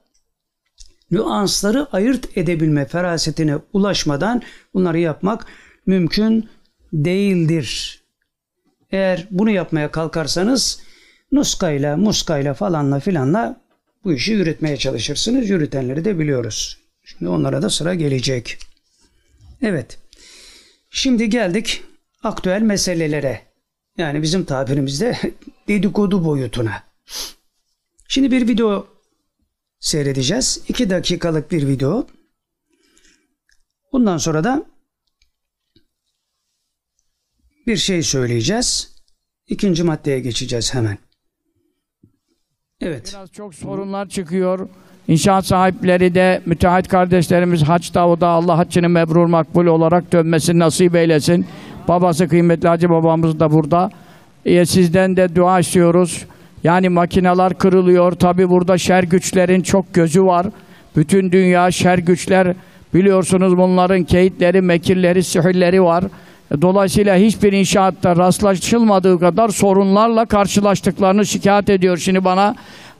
[1.11, 4.41] nüansları ayırt edebilme ferasetine ulaşmadan
[4.73, 5.45] bunları yapmak
[5.85, 6.49] mümkün
[6.93, 7.99] değildir.
[8.91, 10.81] Eğer bunu yapmaya kalkarsanız
[11.31, 13.61] nuskayla, muskayla falanla filanla
[14.03, 15.49] bu işi yürütmeye çalışırsınız.
[15.49, 16.77] Yürütenleri de biliyoruz.
[17.03, 18.57] Şimdi onlara da sıra gelecek.
[19.61, 19.97] Evet.
[20.89, 21.83] Şimdi geldik
[22.23, 23.41] aktüel meselelere.
[23.97, 25.17] Yani bizim tabirimizde
[25.67, 26.83] dedikodu boyutuna.
[28.07, 28.87] Şimdi bir video
[29.79, 30.63] seyredeceğiz.
[30.67, 32.07] 2 dakikalık bir video.
[33.91, 34.65] Bundan sonra da
[37.67, 38.95] bir şey söyleyeceğiz.
[39.47, 40.97] İkinci maddeye geçeceğiz hemen.
[42.85, 43.13] Evet.
[43.13, 44.67] Biraz çok sorunlar çıkıyor.
[45.07, 51.45] İnşaat sahipleri de müteahhit kardeşlerimiz haçta o Allah haccını mebrur makbul olarak dönmesini nasip eylesin.
[51.87, 53.89] Babası kıymetli Hacı babamız da burada.
[54.45, 56.25] E, sizden de dua istiyoruz.
[56.63, 58.11] Yani makineler kırılıyor.
[58.11, 60.47] Tabi burada şer güçlerin çok gözü var.
[60.95, 62.55] Bütün dünya şer güçler
[62.93, 66.03] biliyorsunuz bunların keyitleri, mekirleri, sihirleri var.
[66.61, 72.55] Dolayısıyla hiçbir inşaatta rastlaşılmadığı kadar sorunlarla karşılaştıklarını şikayet ediyor şimdi bana.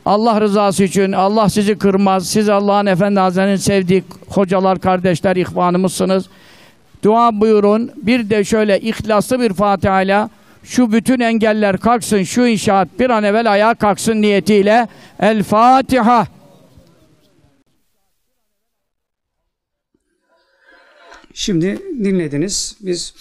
[0.06, 2.28] Allah rızası için Allah sizi kırmaz.
[2.28, 6.26] Siz Allah'ın Efendi Hazretleri'nin sevdiği hocalar, kardeşler, ihvanımızsınız.
[7.04, 7.92] Dua buyurun.
[7.96, 10.30] Bir de şöyle ihlaslı bir Fatiha ile
[10.64, 14.88] şu bütün engeller kalksın, şu inşaat bir an evvel ayağa kalksın niyetiyle.
[15.20, 16.28] El Fatiha.
[21.34, 22.78] Şimdi dinlediniz.
[22.82, 23.15] Biz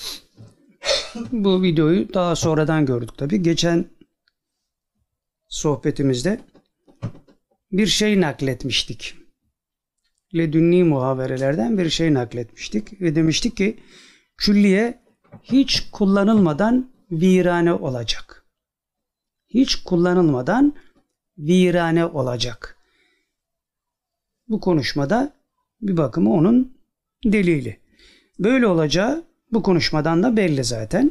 [1.33, 3.43] bu videoyu daha sonradan gördük tabi.
[3.43, 3.85] Geçen
[5.49, 6.41] sohbetimizde
[7.73, 9.15] bir şey nakletmiştik.
[10.35, 13.79] Ledünni muhaberelerden bir şey nakletmiştik ve demiştik ki
[14.37, 15.03] külliye
[15.43, 18.47] hiç kullanılmadan virane olacak.
[19.49, 20.75] Hiç kullanılmadan
[21.39, 22.79] virane olacak.
[24.49, 25.33] Bu konuşmada
[25.81, 26.79] bir bakıma onun
[27.25, 27.82] delili.
[28.43, 31.11] Böyle olacağı bu konuşmadan da belli zaten.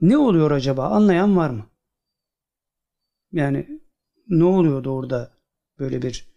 [0.00, 0.88] Ne oluyor acaba?
[0.88, 1.66] Anlayan var mı?
[3.32, 3.80] Yani
[4.28, 5.32] ne oluyordu orada
[5.78, 6.28] böyle bir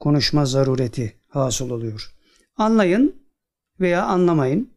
[0.00, 2.14] konuşma zarureti hasıl oluyor.
[2.56, 3.22] Anlayın
[3.80, 4.70] veya anlamayın.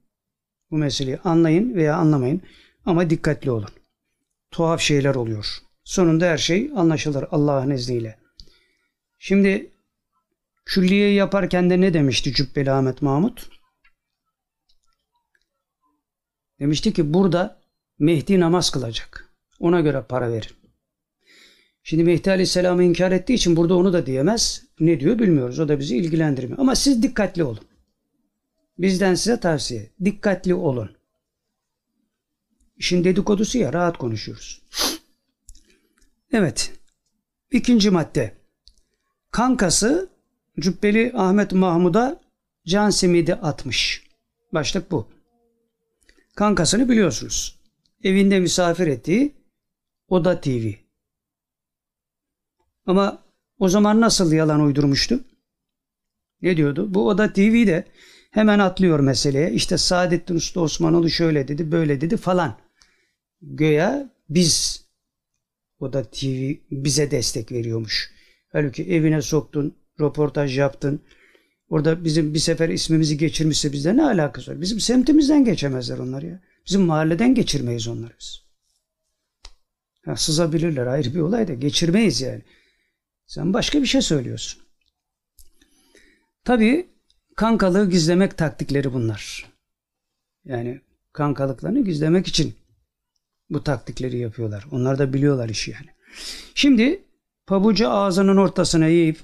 [0.72, 2.42] Bu meseleyi anlayın veya anlamayın
[2.86, 3.70] ama dikkatli olun.
[4.52, 5.58] Tuhaf şeyler oluyor.
[5.84, 8.20] Sonunda her şey anlaşılır Allah'ın izniyle.
[9.20, 9.72] Şimdi
[10.66, 13.53] külliye yaparken de ne demişti Cübbeli Ahmet Mahmut?
[16.60, 17.60] Demişti ki burada
[18.00, 19.30] Mehdi namaz kılacak.
[19.60, 20.52] Ona göre para verin.
[21.84, 24.64] Şimdi Mehdi Aleyhisselam'ı inkar ettiği için burada onu da diyemez.
[24.80, 25.60] Ne diyor bilmiyoruz.
[25.60, 26.60] O da bizi ilgilendirmiyor.
[26.60, 27.66] Ama siz dikkatli olun.
[28.78, 29.90] Bizden size tavsiye.
[30.06, 30.92] Dikkatli olun.
[32.78, 34.62] İşin dedikodusu ya rahat konuşuyoruz.
[36.32, 36.72] Evet.
[37.52, 38.38] İkinci madde.
[39.32, 40.10] Kankası
[40.60, 42.22] Cübbeli Ahmet Mahmud'a
[42.68, 44.04] can simidi atmış.
[44.54, 45.13] Başlık bu.
[46.36, 47.60] Kankasını biliyorsunuz.
[48.04, 49.34] Evinde misafir ettiği
[50.08, 50.72] Oda TV.
[52.86, 53.24] Ama
[53.60, 55.20] o zaman nasıl yalan uydurmuştu?
[56.42, 56.94] Ne diyordu?
[56.94, 57.86] Bu Oda TV'de
[58.32, 59.52] hemen atlıyor meseleye.
[59.52, 62.58] İşte Saadettin Usta Osmanoğlu şöyle dedi, böyle dedi falan.
[63.42, 64.86] Göya biz
[65.80, 68.12] Oda TV bize destek veriyormuş.
[68.52, 71.02] Halbuki evine soktun, röportaj yaptın.
[71.70, 74.62] Orada bizim bir sefer ismimizi geçirmişse bizde ne alakası var?
[74.62, 76.40] Bizim semtimizden geçemezler onlar ya.
[76.66, 78.44] Bizim mahalleden geçirmeyiz onları biz.
[80.06, 82.42] Ha, sızabilirler ayrı bir olay da geçirmeyiz yani.
[83.28, 84.64] Sen başka bir şey söylüyorsun.
[86.46, 86.90] Tabii
[87.36, 89.50] kankalığı gizlemek taktikleri bunlar.
[90.46, 90.82] Yani
[91.14, 92.56] kankalıklarını gizlemek için
[93.50, 94.66] bu taktikleri yapıyorlar.
[94.72, 95.88] Onlar da biliyorlar işi yani.
[96.56, 97.04] Şimdi
[97.48, 99.20] pabucu ağzının ortasına yiyip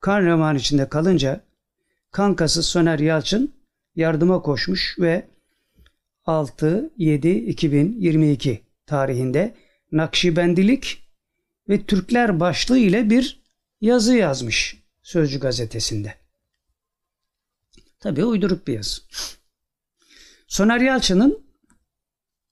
[0.00, 1.47] kan revan içinde kalınca
[2.18, 3.54] kankası Soner Yalçın
[3.96, 5.28] yardıma koşmuş ve
[6.26, 9.54] 6-7-2022 tarihinde
[9.92, 11.08] Nakşibendilik
[11.68, 13.42] ve Türkler başlığı ile bir
[13.80, 16.14] yazı yazmış Sözcü gazetesinde.
[18.00, 19.02] Tabii uydurup bir yazı.
[20.46, 21.42] Soner Yalçın'ın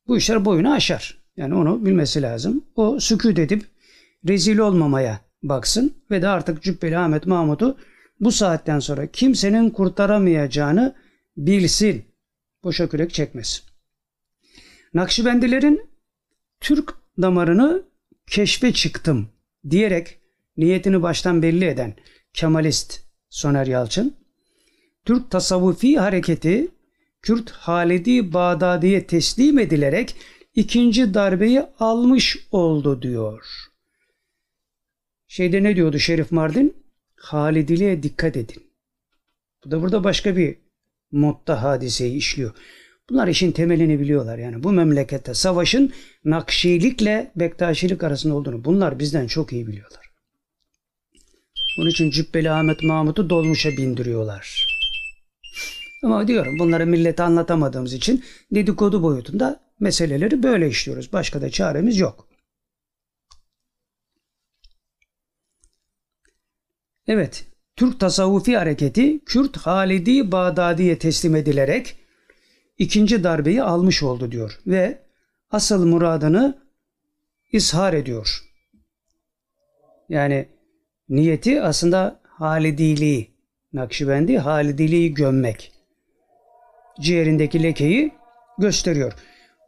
[0.06, 1.18] bu işler boyunu aşar.
[1.36, 2.64] Yani onu bilmesi lazım.
[2.76, 3.64] O sükut edip
[4.28, 7.78] rezil olmamaya baksın ve de artık Cübbeli Ahmet Mahmut'u
[8.20, 10.94] bu saatten sonra kimsenin kurtaramayacağını
[11.36, 12.04] bilsin.
[12.64, 13.64] Boşa kürek çekmesin.
[14.94, 15.90] Nakşibendilerin
[16.60, 17.82] Türk damarını
[18.26, 19.28] keşfe çıktım
[19.70, 20.18] diyerek
[20.56, 21.94] niyetini baştan belli eden
[22.32, 24.16] Kemalist Soner Yalçın,
[25.04, 26.68] Türk tasavvufi hareketi
[27.22, 30.16] Kürt Halidi Bağdadi'ye teslim edilerek
[30.54, 33.46] ikinci darbeyi almış oldu diyor.
[35.28, 36.85] Şeyde ne diyordu Şerif Mardin?
[37.26, 38.62] Halidiliğe dikkat edin.
[39.64, 40.56] Bu da burada başka bir
[41.12, 42.54] modda hadiseyi işliyor.
[43.10, 44.38] Bunlar işin temelini biliyorlar.
[44.38, 45.92] Yani bu memlekette savaşın
[46.24, 50.10] Nakşilikle Bektaşilik arasında olduğunu bunlar bizden çok iyi biliyorlar.
[51.78, 54.66] Onun için Cübbeli Ahmet Mahmut'u dolmuşa bindiriyorlar.
[56.02, 61.12] Ama diyorum bunları millete anlatamadığımız için dedikodu boyutunda meseleleri böyle işliyoruz.
[61.12, 62.28] Başka da çaremiz yok.
[67.06, 67.44] Evet,
[67.76, 71.96] Türk tasavvufi hareketi Kürt Halidi Bağdadi'ye teslim edilerek
[72.78, 74.98] ikinci darbeyi almış oldu diyor ve
[75.50, 76.58] asıl muradını
[77.52, 78.42] ishar ediyor.
[80.08, 80.48] Yani
[81.08, 83.30] niyeti aslında Halidiliği,
[83.72, 85.72] Nakşibendi Halidiliği gömmek.
[87.00, 88.12] Ciğerindeki lekeyi
[88.58, 89.12] gösteriyor.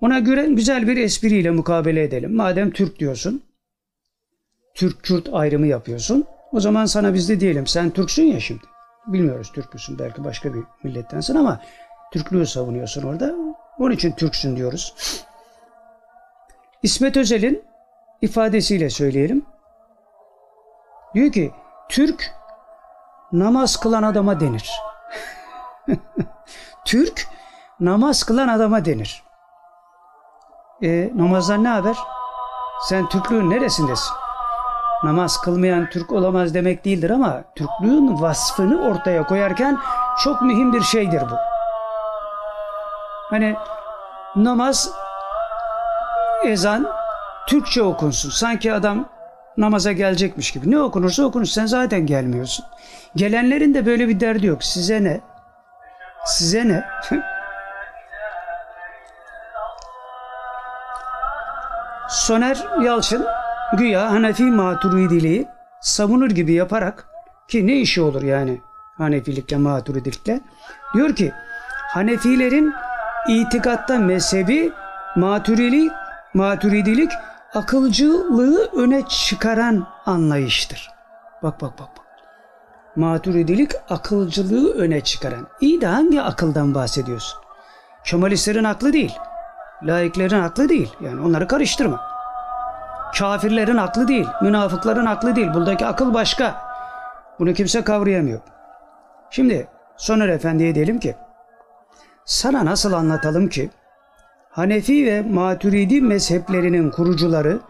[0.00, 2.34] Ona göre güzel bir espriyle mukabele edelim.
[2.34, 3.42] Madem Türk diyorsun,
[4.74, 6.26] Türk-Kürt ayrımı yapıyorsun.
[6.52, 8.62] O zaman sana biz de diyelim sen Türksün ya şimdi.
[9.06, 11.60] Bilmiyoruz Türk müsün belki başka bir millettensin ama
[12.12, 13.34] Türklüğü savunuyorsun orada.
[13.78, 14.94] Onun için Türksün diyoruz.
[16.82, 17.64] İsmet Özel'in
[18.22, 19.46] ifadesiyle söyleyelim.
[21.14, 21.52] Diyor ki
[21.88, 22.34] Türk
[23.32, 24.70] namaz kılan adama denir.
[26.84, 27.28] Türk
[27.80, 29.22] namaz kılan adama denir.
[30.82, 31.98] E, namazdan ne haber?
[32.88, 34.14] Sen Türklüğün neresindesin?
[35.04, 39.78] Namaz kılmayan Türk olamaz demek değildir ama Türklüğün vasfını ortaya koyarken
[40.24, 41.36] çok mühim bir şeydir bu.
[43.30, 43.56] Hani
[44.36, 44.90] namaz,
[46.44, 46.88] ezan
[47.46, 48.30] Türkçe okunsun.
[48.30, 49.08] Sanki adam
[49.56, 50.70] namaza gelecekmiş gibi.
[50.70, 51.46] Ne okunursa okunur.
[51.46, 52.64] Sen zaten gelmiyorsun.
[53.16, 54.64] Gelenlerin de böyle bir derdi yok.
[54.64, 55.20] Size ne?
[56.24, 56.84] Size ne?
[62.08, 63.26] Soner Yalçın
[63.72, 65.48] güya Hanefi maturidiliği
[65.80, 67.08] savunur gibi yaparak
[67.48, 68.60] ki ne işi olur yani
[68.98, 70.40] Hanefilikle maturidilikle
[70.94, 71.32] diyor ki
[71.94, 72.72] Hanefilerin
[73.28, 74.72] itikatta mezhebi
[75.16, 75.92] maturidilik,
[76.34, 77.10] maturidilik
[77.54, 80.90] akılcılığı öne çıkaran anlayıştır.
[81.42, 82.06] Bak bak bak bak.
[82.96, 85.46] Maturidilik akılcılığı öne çıkaran.
[85.60, 87.40] İyi de hangi akıldan bahsediyorsun?
[88.04, 89.16] Kemalistlerin aklı değil.
[89.82, 90.92] Laiklerin aklı değil.
[91.00, 92.17] Yani onları karıştırma.
[93.18, 94.26] Kafirlerin aklı değil.
[94.42, 95.54] Münafıkların aklı değil.
[95.54, 96.54] Buradaki akıl başka.
[97.38, 98.40] Bunu kimse kavrayamıyor.
[99.30, 101.16] Şimdi Soner Efendi'ye diyelim ki
[102.24, 103.70] sana nasıl anlatalım ki
[104.50, 107.60] Hanefi ve Maturidi mezheplerinin kurucuları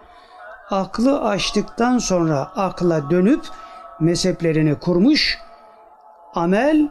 [0.70, 3.44] aklı açtıktan sonra akla dönüp
[4.01, 5.38] mezheplerini kurmuş
[6.35, 6.88] amel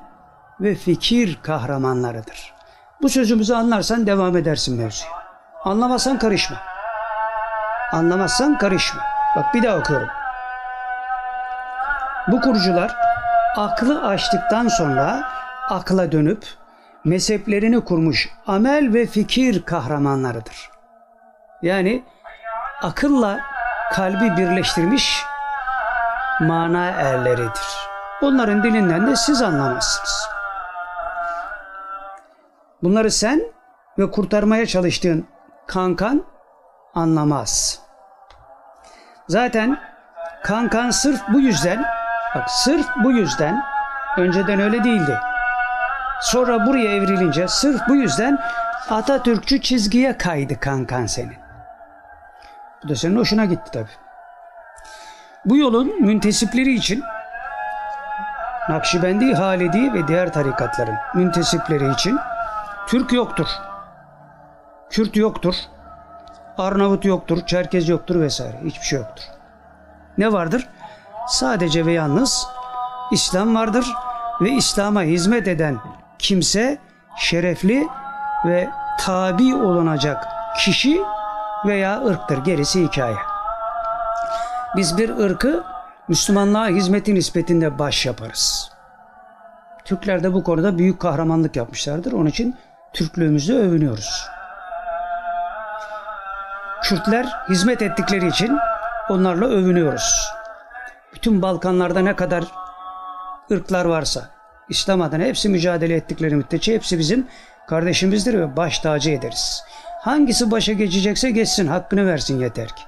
[0.60, 2.54] ve fikir kahramanlarıdır.
[3.02, 5.12] Bu sözümüzü anlarsan devam edersin mevzuya.
[5.64, 6.58] Anlamazsan karışma.
[7.92, 9.02] Anlamazsan karışma.
[9.36, 10.08] Bak bir daha okuyorum.
[12.28, 12.96] Bu kurucular
[13.58, 15.24] aklı açtıktan sonra
[15.70, 16.46] akla dönüp
[17.06, 20.70] mezheplerini kurmuş amel ve fikir kahramanlarıdır.
[21.62, 22.04] Yani
[22.82, 23.40] akılla
[23.94, 25.24] kalbi birleştirmiş
[26.40, 27.88] mana erleridir.
[28.22, 30.30] Onların dilinden de siz anlamazsınız.
[32.84, 33.42] Bunları sen
[34.00, 35.28] ve kurtarmaya çalıştığın
[35.68, 36.24] kankan
[36.98, 37.80] anlamaz.
[39.28, 39.80] Zaten
[40.44, 41.86] kankan sırf bu yüzden,
[42.36, 43.64] bak sırf bu yüzden,
[44.18, 45.20] önceden öyle değildi.
[46.22, 48.40] Sonra buraya evrilince sırf bu yüzden
[48.90, 51.38] Atatürkçü çizgiye kaydı kankan senin.
[52.84, 53.90] Bu da senin hoşuna gitti tabi.
[55.46, 57.04] Bu yolun müntesipleri için
[58.70, 62.20] Nakşibendi, Halidi ve diğer tarikatların müntesipleri için
[62.88, 63.48] Türk yoktur.
[64.90, 65.56] Kürt yoktur.
[66.58, 68.60] Arnavut yoktur, Çerkez yoktur vesaire.
[68.66, 69.24] Hiçbir şey yoktur.
[70.18, 70.68] Ne vardır?
[71.28, 72.48] Sadece ve yalnız
[73.12, 73.86] İslam vardır
[74.42, 75.78] ve İslam'a hizmet eden
[76.20, 76.78] kimse
[77.18, 77.88] şerefli
[78.46, 80.28] ve tabi olunacak
[80.66, 81.02] kişi
[81.66, 82.38] veya ırktır.
[82.38, 83.18] Gerisi hikaye.
[84.76, 85.64] Biz bir ırkı
[86.08, 88.72] Müslümanlığa hizmeti nispetinde baş yaparız.
[89.86, 92.12] Türkler de bu konuda büyük kahramanlık yapmışlardır.
[92.12, 92.56] Onun için
[92.94, 94.37] Türklüğümüzü övünüyoruz.
[96.88, 98.58] Kürtler hizmet ettikleri için
[99.10, 100.30] onlarla övünüyoruz.
[101.14, 102.44] Bütün Balkanlarda ne kadar
[103.52, 104.30] ırklar varsa
[104.70, 107.28] İslam adına hepsi mücadele ettikleri müddetçe hepsi bizim
[107.68, 109.64] kardeşimizdir ve baş tacı ederiz.
[110.02, 112.84] Hangisi başa geçecekse geçsin hakkını versin yeter ki.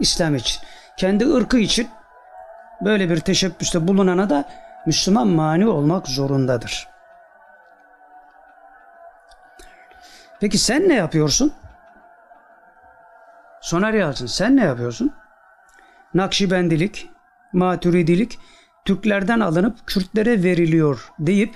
[0.00, 0.62] İslam için.
[0.96, 1.88] Kendi ırkı için
[2.80, 4.44] böyle bir teşebbüste bulunana da
[4.86, 6.88] Müslüman mani olmak zorundadır.
[10.40, 11.52] Peki sen ne yapıyorsun?
[13.66, 15.12] Soner Yalçın sen ne yapıyorsun?
[16.14, 17.10] Nakşibendilik,
[17.52, 18.38] maturidilik
[18.84, 21.54] Türklerden alınıp Kürtlere veriliyor deyip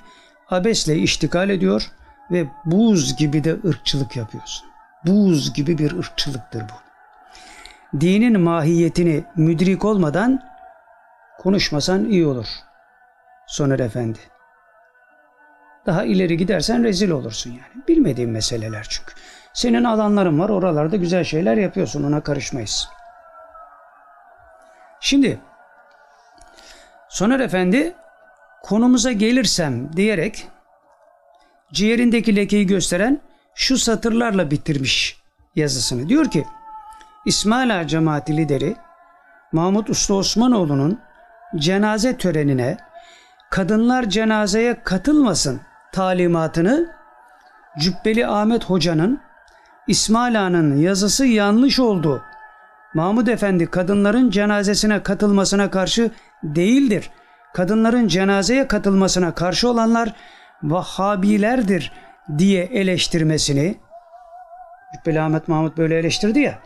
[0.48, 1.90] abesle iştikal ediyor
[2.30, 4.68] ve buz gibi de ırkçılık yapıyorsun.
[5.06, 6.74] Buz gibi bir ırkçılıktır bu.
[8.00, 10.42] Dinin mahiyetini müdrik olmadan
[11.38, 12.46] konuşmasan iyi olur.
[13.46, 14.18] Soner Efendi.
[15.86, 17.86] Daha ileri gidersen rezil olursun yani.
[17.88, 19.12] Bilmediğin meseleler çünkü.
[19.52, 22.88] Senin alanların var oralarda güzel şeyler yapıyorsun ona karışmayız.
[25.00, 25.40] Şimdi
[27.08, 27.94] Soner Efendi
[28.62, 30.48] konumuza gelirsem diyerek
[31.72, 33.20] ciğerindeki lekeyi gösteren
[33.54, 35.22] şu satırlarla bitirmiş
[35.56, 36.08] yazısını.
[36.08, 36.46] Diyor ki
[37.26, 38.76] İsmaila cemaati lideri
[39.52, 41.00] Mahmut Usta Osmanoğlu'nun
[41.56, 42.76] cenaze törenine
[43.50, 45.60] kadınlar cenazeye katılmasın
[45.92, 46.92] talimatını
[47.78, 49.20] Cübbeli Ahmet Hoca'nın
[49.90, 52.22] İsmail Ağa'nın yazısı yanlış oldu.
[52.94, 56.10] Mahmud Efendi kadınların cenazesine katılmasına karşı
[56.42, 57.10] değildir.
[57.54, 60.14] Kadınların cenazeye katılmasına karşı olanlar
[60.62, 61.92] Vahhabilerdir
[62.38, 63.78] diye eleştirmesini
[64.94, 66.58] Cübbeli Ahmet Mahmut böyle eleştirdi ya.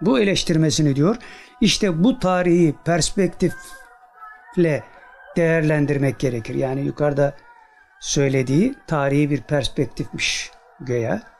[0.00, 1.16] Bu eleştirmesini diyor.
[1.60, 4.84] İşte bu tarihi perspektifle
[5.36, 6.54] değerlendirmek gerekir.
[6.54, 7.34] Yani yukarıda
[8.00, 10.50] söylediği tarihi bir perspektifmiş
[10.80, 11.37] göya.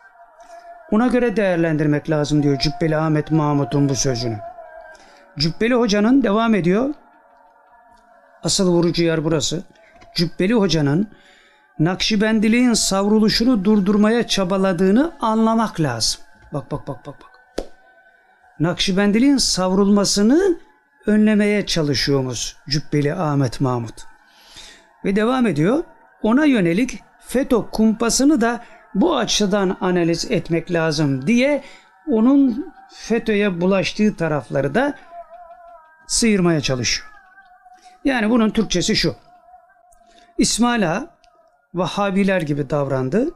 [0.91, 4.39] Ona göre değerlendirmek lazım diyor Cübbeli Ahmet Mahmut'un bu sözünü.
[5.39, 6.95] Cübbeli Hoca'nın devam ediyor.
[8.43, 9.63] Asıl vurucu yer burası.
[10.15, 11.09] Cübbeli Hoca'nın
[11.79, 16.21] Nakşibendiliğin savruluşunu durdurmaya çabaladığını anlamak lazım.
[16.53, 17.31] Bak bak bak bak bak.
[18.61, 20.59] Nakşibendiliğin savrulmasını
[21.07, 23.95] önlemeye çalışıyormuş Cübbeli Ahmet Mahmut.
[25.05, 25.85] Ve devam ediyor.
[26.23, 28.65] Ona yönelik FETÖ kumpasını da
[29.01, 31.65] bu açıdan analiz etmek lazım diye
[32.11, 34.95] onun FETÖ'ye bulaştığı tarafları da
[36.07, 37.09] sıyırmaya çalışıyor.
[38.05, 39.17] Yani bunun Türkçesi şu.
[40.39, 41.19] İsmail Ağa
[41.75, 43.35] Vahhabiler gibi davrandı.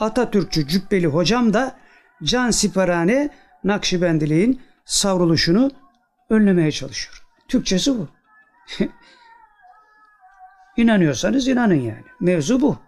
[0.00, 1.76] Atatürkçü Cübbeli hocam da
[2.22, 3.30] can siperhane
[3.64, 5.70] Nakşibendiliğin savruluşunu
[6.30, 7.22] önlemeye çalışıyor.
[7.48, 8.08] Türkçesi bu.
[10.76, 12.04] İnanıyorsanız inanın yani.
[12.20, 12.78] Mevzu bu.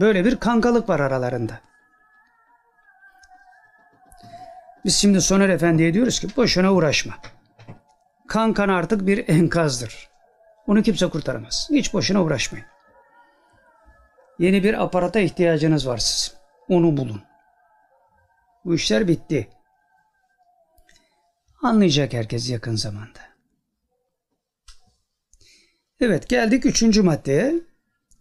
[0.00, 1.60] Böyle bir kankalık var aralarında.
[4.84, 7.14] Biz şimdi Soner Efendi'ye diyoruz ki boşuna uğraşma.
[8.28, 10.08] Kankan artık bir enkazdır.
[10.66, 11.68] Onu kimse kurtaramaz.
[11.70, 12.66] Hiç boşuna uğraşmayın.
[14.38, 16.38] Yeni bir aparata ihtiyacınız var sizin.
[16.68, 17.22] Onu bulun.
[18.64, 19.48] Bu işler bitti.
[21.62, 23.20] Anlayacak herkes yakın zamanda.
[26.00, 27.54] Evet geldik üçüncü maddeye.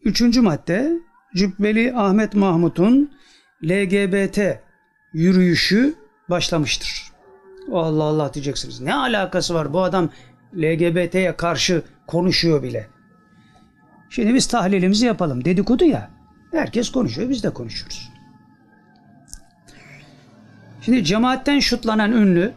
[0.02, 3.12] Üçüncü madde Cübbeli Ahmet Mahmut'un
[3.64, 4.40] LGBT
[5.14, 5.96] yürüyüşü
[6.30, 7.12] başlamıştır.
[7.72, 8.82] Allah Allah diyeceksiniz.
[8.82, 10.10] Ne alakası var bu adam
[10.56, 12.88] LGBT'ye karşı konuşuyor bile.
[14.10, 15.46] Şimdi biz tahlilimizi yapalım.
[15.46, 16.10] Dedikodu ya.
[16.52, 18.10] Herkes konuşuyor, biz de konuşuyoruz.
[20.82, 22.54] Şimdi cemaatten şutlanan ünlü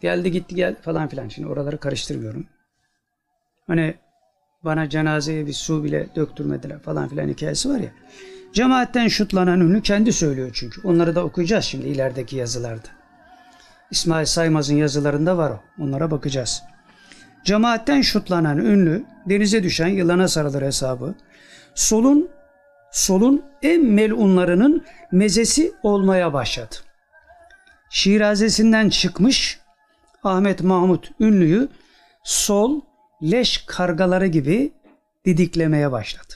[0.00, 1.28] geldi gitti gel falan filan.
[1.28, 2.46] Şimdi oraları karıştırmıyorum.
[3.66, 3.94] Hani
[4.64, 7.90] bana cenazeye bir su bile döktürmediler falan filan hikayesi var ya.
[8.52, 10.80] Cemaatten şutlanan ünlü kendi söylüyor çünkü.
[10.84, 12.88] Onları da okuyacağız şimdi ilerideki yazılarda.
[13.90, 15.60] İsmail Saymaz'ın yazılarında var o.
[15.82, 16.62] Onlara bakacağız.
[17.44, 21.14] Cemaatten şutlanan ünlü denize düşen yılana sarılır hesabı.
[21.74, 22.28] Solun
[22.92, 26.76] solun en melunlarının mezesi olmaya başladı.
[27.90, 29.60] Şirazesinden çıkmış
[30.24, 31.68] Ahmet Mahmut ünlüyü
[32.24, 32.80] sol
[33.22, 34.72] leş kargaları gibi
[35.24, 36.34] didiklemeye başladı.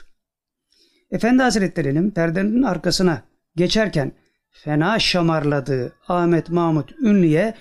[1.11, 3.23] Efendi Hazretleri'nin perdenin arkasına
[3.57, 4.13] geçerken
[4.51, 7.55] fena şamarladığı Ahmet Mahmut ünlüye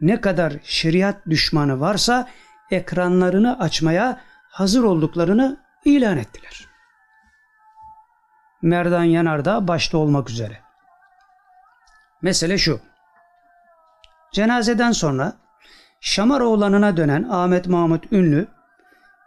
[0.00, 2.28] ne kadar şeriat düşmanı varsa
[2.70, 4.20] ekranlarını açmaya
[4.50, 6.68] hazır olduklarını ilan ettiler.
[8.62, 10.60] Merdan Yanardağ başta olmak üzere.
[12.22, 12.80] Mesele şu.
[14.32, 15.32] Cenazeden sonra
[16.00, 18.55] Şamaroğlan'ına dönen Ahmet Mahmut Ünlü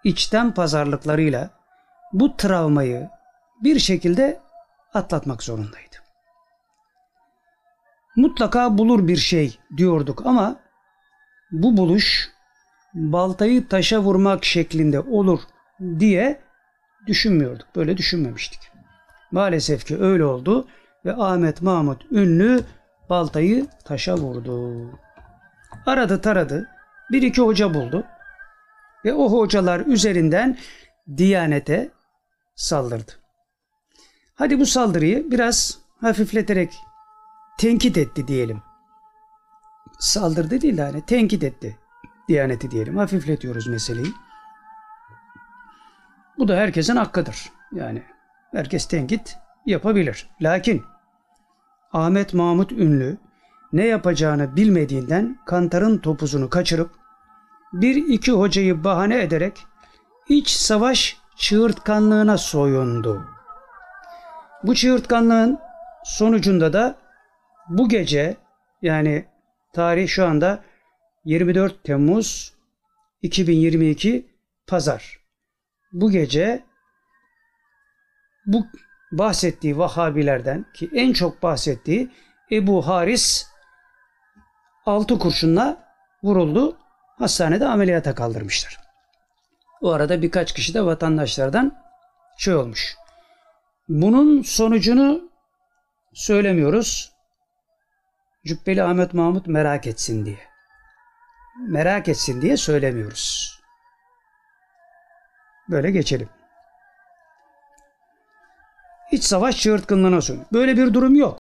[0.03, 1.49] içten pazarlıklarıyla
[2.13, 3.09] bu travmayı
[3.63, 4.39] bir şekilde
[4.93, 5.95] atlatmak zorundaydı.
[8.15, 10.55] Mutlaka bulur bir şey diyorduk ama
[11.51, 12.29] bu buluş
[12.93, 15.39] baltayı taşa vurmak şeklinde olur
[15.99, 16.41] diye
[17.07, 17.67] düşünmüyorduk.
[17.75, 18.59] Böyle düşünmemiştik.
[19.31, 20.67] Maalesef ki öyle oldu
[21.05, 22.63] ve Ahmet Mahmut ünlü
[23.09, 24.85] baltayı taşa vurdu.
[25.85, 26.67] Aradı taradı.
[27.11, 28.03] Bir iki hoca buldu.
[29.05, 30.57] Ve o hocalar üzerinden
[31.17, 31.91] Diyanete
[32.55, 33.11] saldırdı.
[34.35, 36.73] Hadi bu saldırıyı biraz hafifleterek
[37.57, 38.61] tenkit etti diyelim.
[39.99, 41.77] Saldırdı değil de hani tenkit etti.
[42.27, 42.97] Diyaneti diyelim.
[42.97, 44.13] Hafifletiyoruz meseleyi.
[46.37, 47.51] Bu da herkesin hakkıdır.
[47.71, 48.03] Yani
[48.51, 50.29] herkes tenkit yapabilir.
[50.41, 50.83] Lakin
[51.93, 53.17] Ahmet Mahmut Ünlü
[53.73, 56.98] ne yapacağını bilmediğinden kantarın topuzunu kaçırıp
[57.73, 59.65] bir iki hocayı bahane ederek
[60.29, 63.25] iç savaş çığırtkanlığına soyundu.
[64.63, 65.59] Bu çığırtkanlığın
[66.03, 66.95] sonucunda da
[67.69, 68.37] bu gece
[68.81, 69.25] yani
[69.73, 70.63] tarih şu anda
[71.25, 72.53] 24 Temmuz
[73.21, 74.29] 2022
[74.67, 75.19] Pazar.
[75.93, 76.63] Bu gece
[78.45, 78.65] bu
[79.11, 82.11] bahsettiği Vahabilerden ki en çok bahsettiği
[82.51, 83.47] Ebu Haris
[84.85, 85.93] altı kurşunla
[86.23, 86.77] vuruldu.
[87.19, 88.77] Hastanede ameliyata kaldırmışlar.
[89.81, 91.77] O arada birkaç kişi de vatandaşlardan
[92.37, 92.95] şey olmuş.
[93.89, 95.29] Bunun sonucunu
[96.13, 97.11] söylemiyoruz.
[98.45, 100.39] Cübbeli Ahmet Mahmut merak etsin diye.
[101.67, 103.59] Merak etsin diye söylemiyoruz.
[105.69, 106.29] Böyle geçelim.
[109.11, 110.45] İç savaş çığırtkınlığına sun.
[110.53, 111.37] Böyle bir durum yok.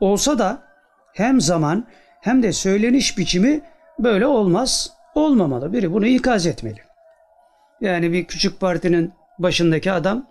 [0.00, 0.62] Olsa da
[1.12, 1.86] hem zaman
[2.20, 5.72] hem de söyleniş biçimi böyle olmaz, olmamalı.
[5.72, 6.80] Biri bunu ikaz etmeli.
[7.80, 10.30] Yani bir küçük partinin başındaki adam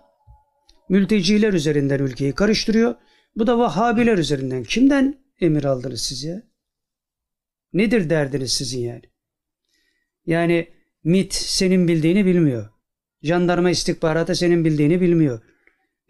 [0.88, 2.94] mülteciler üzerinden ülkeyi karıştırıyor.
[3.36, 4.64] Bu da Vahhabiler üzerinden.
[4.64, 6.42] Kimden emir aldınız siz ya?
[7.72, 9.02] Nedir derdiniz sizin yani?
[10.26, 10.68] Yani
[11.04, 12.68] MIT senin bildiğini bilmiyor.
[13.22, 15.40] Jandarma istihbaratı senin bildiğini bilmiyor.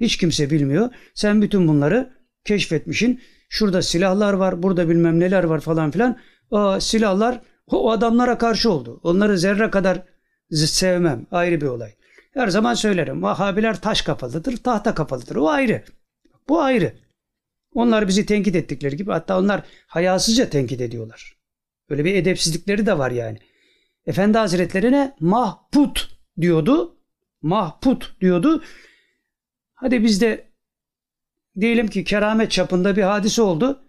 [0.01, 0.91] Hiç kimse bilmiyor.
[1.15, 2.13] Sen bütün bunları
[2.45, 3.21] keşfetmişin.
[3.49, 6.19] Şurada silahlar var, burada bilmem neler var falan filan.
[6.55, 9.01] O silahlar o adamlara karşı oldu.
[9.03, 10.03] Onları zerre kadar
[10.51, 11.27] sevmem.
[11.31, 11.93] Ayrı bir olay.
[12.35, 13.23] Her zaman söylerim.
[13.23, 15.37] Vahabiler taş kafalıdır, tahta kafalıdır.
[15.37, 15.85] O ayrı.
[16.49, 16.93] Bu ayrı.
[17.73, 21.37] Onlar bizi tenkit ettikleri gibi hatta onlar hayasızca tenkit ediyorlar.
[21.89, 23.39] Öyle bir edepsizlikleri de var yani.
[24.07, 26.99] Efendi Hazretlerine mahput diyordu.
[27.43, 28.63] Mahput diyordu.
[29.75, 30.53] Hadi biz de
[31.61, 33.84] diyelim ki keramet çapında bir hadise oldu.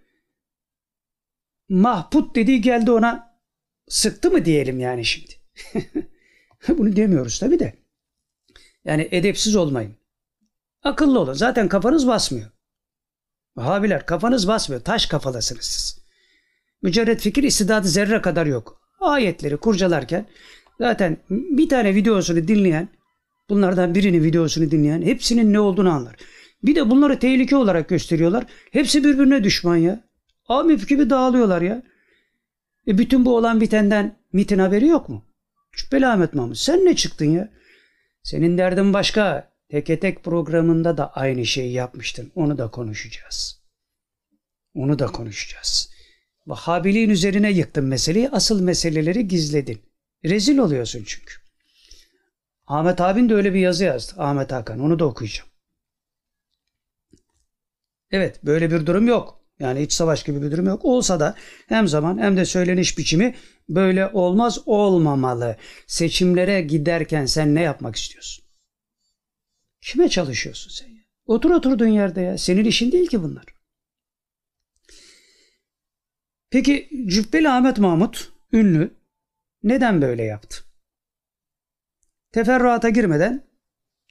[1.69, 3.39] Mahput dediği geldi ona
[3.87, 5.33] sıktı mı diyelim yani şimdi.
[6.67, 7.73] Bunu demiyoruz tabi de.
[8.85, 9.95] Yani edepsiz olmayın.
[10.83, 11.33] Akıllı olun.
[11.33, 12.51] Zaten kafanız basmıyor.
[13.55, 14.81] Vahabiler kafanız basmıyor.
[14.81, 16.05] Taş kafalısınız siz.
[16.81, 18.81] Mücerret fikir istidadı zerre kadar yok.
[18.99, 20.25] Ayetleri kurcalarken
[20.79, 22.89] zaten bir tane videosunu dinleyen
[23.49, 26.15] bunlardan birinin videosunu dinleyen hepsinin ne olduğunu anlar.
[26.63, 28.45] Bir de bunları tehlike olarak gösteriyorlar.
[28.71, 30.03] Hepsi birbirine düşman ya.
[30.47, 31.83] Amip gibi dağılıyorlar ya.
[32.87, 35.25] E bütün bu olan bitenden MIT'in haberi yok mu?
[35.71, 37.49] Şüpheli Ahmet Mahmut sen ne çıktın ya?
[38.23, 39.55] Senin derdin başka.
[39.69, 42.31] Teke tek programında da aynı şeyi yapmıştın.
[42.35, 43.61] Onu da konuşacağız.
[44.73, 45.89] Onu da konuşacağız.
[46.47, 48.29] Vahhabiliğin üzerine yıktın meseleyi.
[48.29, 49.81] Asıl meseleleri gizledin.
[50.25, 51.33] Rezil oluyorsun çünkü.
[52.67, 54.13] Ahmet abin de öyle bir yazı yazdı.
[54.17, 54.79] Ahmet Hakan.
[54.79, 55.49] Onu da okuyacağım.
[58.11, 59.44] Evet böyle bir durum yok.
[59.59, 60.85] Yani iç savaş gibi bir durum yok.
[60.85, 61.35] Olsa da
[61.67, 63.35] hem zaman hem de söyleniş biçimi
[63.69, 65.57] böyle olmaz olmamalı.
[65.87, 68.45] Seçimlere giderken sen ne yapmak istiyorsun?
[69.81, 71.01] Kime çalışıyorsun sen ya?
[71.25, 72.37] Otur oturduğun yerde ya.
[72.37, 73.45] Senin işin değil ki bunlar.
[76.49, 78.95] Peki Cübbeli Ahmet Mahmut ünlü
[79.63, 80.57] neden böyle yaptı?
[82.31, 83.47] Teferruata girmeden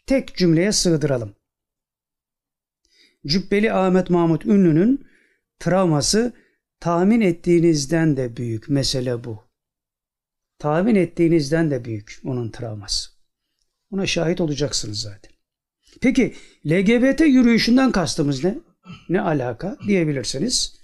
[0.07, 1.37] tek cümleye sığdıralım.
[3.27, 5.07] Cübbeli Ahmet Mahmut ünlünün
[5.59, 6.33] travması
[6.81, 9.45] tahmin ettiğinizden de büyük mesele bu.
[10.59, 13.11] Tahmin ettiğinizden de büyük onun travması.
[13.91, 15.33] Buna şahit olacaksınız zaten.
[16.01, 16.35] Peki
[16.67, 18.59] LGBT yürüyüşünden kastımız ne?
[19.09, 20.81] Ne alaka diyebilirsiniz.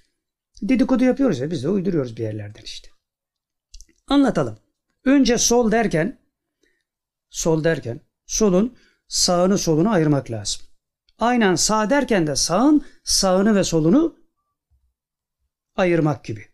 [0.63, 2.89] Dedikodu yapıyoruz ya biz de uyduruyoruz bir yerlerden işte.
[4.07, 4.59] Anlatalım.
[5.05, 6.19] Önce sol derken
[7.31, 8.77] sol derken solun
[9.09, 10.63] sağını solunu ayırmak lazım.
[11.19, 14.20] Aynen sağ derken de sağın sağını ve solunu
[15.81, 16.47] ayırmak gibi.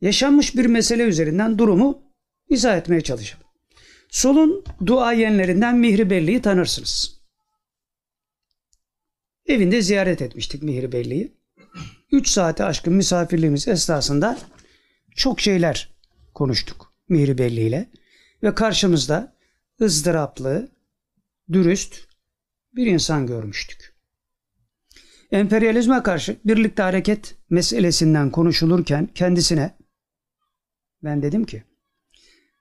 [0.00, 2.02] Yaşanmış bir mesele üzerinden durumu
[2.48, 3.44] izah etmeye çalışalım.
[4.10, 6.10] Solun duayenlerinden Mihri
[6.42, 7.20] tanırsınız.
[9.46, 11.34] Evinde ziyaret etmiştik Mihri Belli'yi.
[12.12, 14.38] 3 saate aşkın misafirliğimiz esnasında
[15.16, 15.94] çok şeyler
[16.34, 17.90] konuştuk Mihri Belli ile
[18.42, 19.36] ve karşımızda
[19.80, 20.72] ızdıraplı,
[21.52, 22.08] dürüst
[22.72, 23.93] bir insan görmüştük.
[25.32, 29.74] Emperyalizme karşı birlikte hareket meselesinden konuşulurken kendisine
[31.04, 31.62] ben dedim ki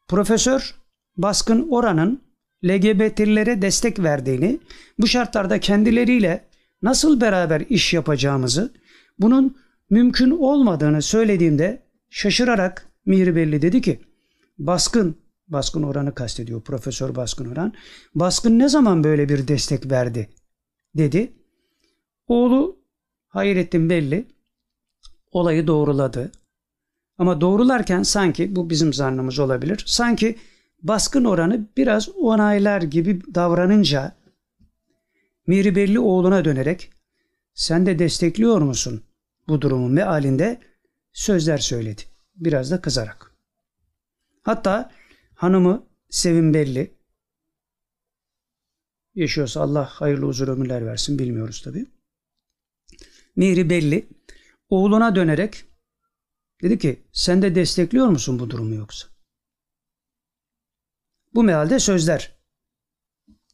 [0.08, 0.76] Profesör
[1.18, 2.22] Baskın Oran'ın
[2.66, 4.60] LGBT'lilere destek verdiğini,
[5.00, 6.46] bu şartlarda kendileriyle
[6.82, 8.74] nasıl beraber iş yapacağımızı,
[9.20, 9.58] bunun
[9.90, 14.00] mümkün olmadığını söylediğimde şaşırarak Mihri dedi ki
[14.58, 17.74] Baskın, Baskın Oran'ı kastediyor Profesör Baskın Oran.
[18.16, 20.30] Baskın ne zaman böyle bir destek verdi
[20.96, 21.34] dedi.
[22.28, 22.84] Oğlu
[23.28, 24.28] Hayrettin Belli
[25.32, 26.32] olayı doğruladı.
[27.18, 29.84] Ama doğrularken sanki bu bizim zannımız olabilir.
[29.88, 30.38] Sanki
[30.82, 34.16] baskın oranı biraz onaylar gibi davranınca
[35.48, 36.92] Miri Belli oğluna dönerek
[37.54, 39.04] sen de destekliyor musun
[39.48, 40.62] bu durumu mealinde
[41.14, 42.02] sözler söyledi.
[42.36, 43.36] Biraz da kızarak.
[44.42, 44.92] Hatta
[45.36, 46.98] hanımı Sevim Belli
[49.16, 51.93] yaşıyorsa Allah hayırlı uzun ömürler versin bilmiyoruz tabi.
[53.36, 54.10] Mihri Belli
[54.70, 55.66] oğluna dönerek
[56.62, 59.08] dedi ki sen de destekliyor musun bu durumu yoksa?
[61.34, 62.36] Bu mealde sözler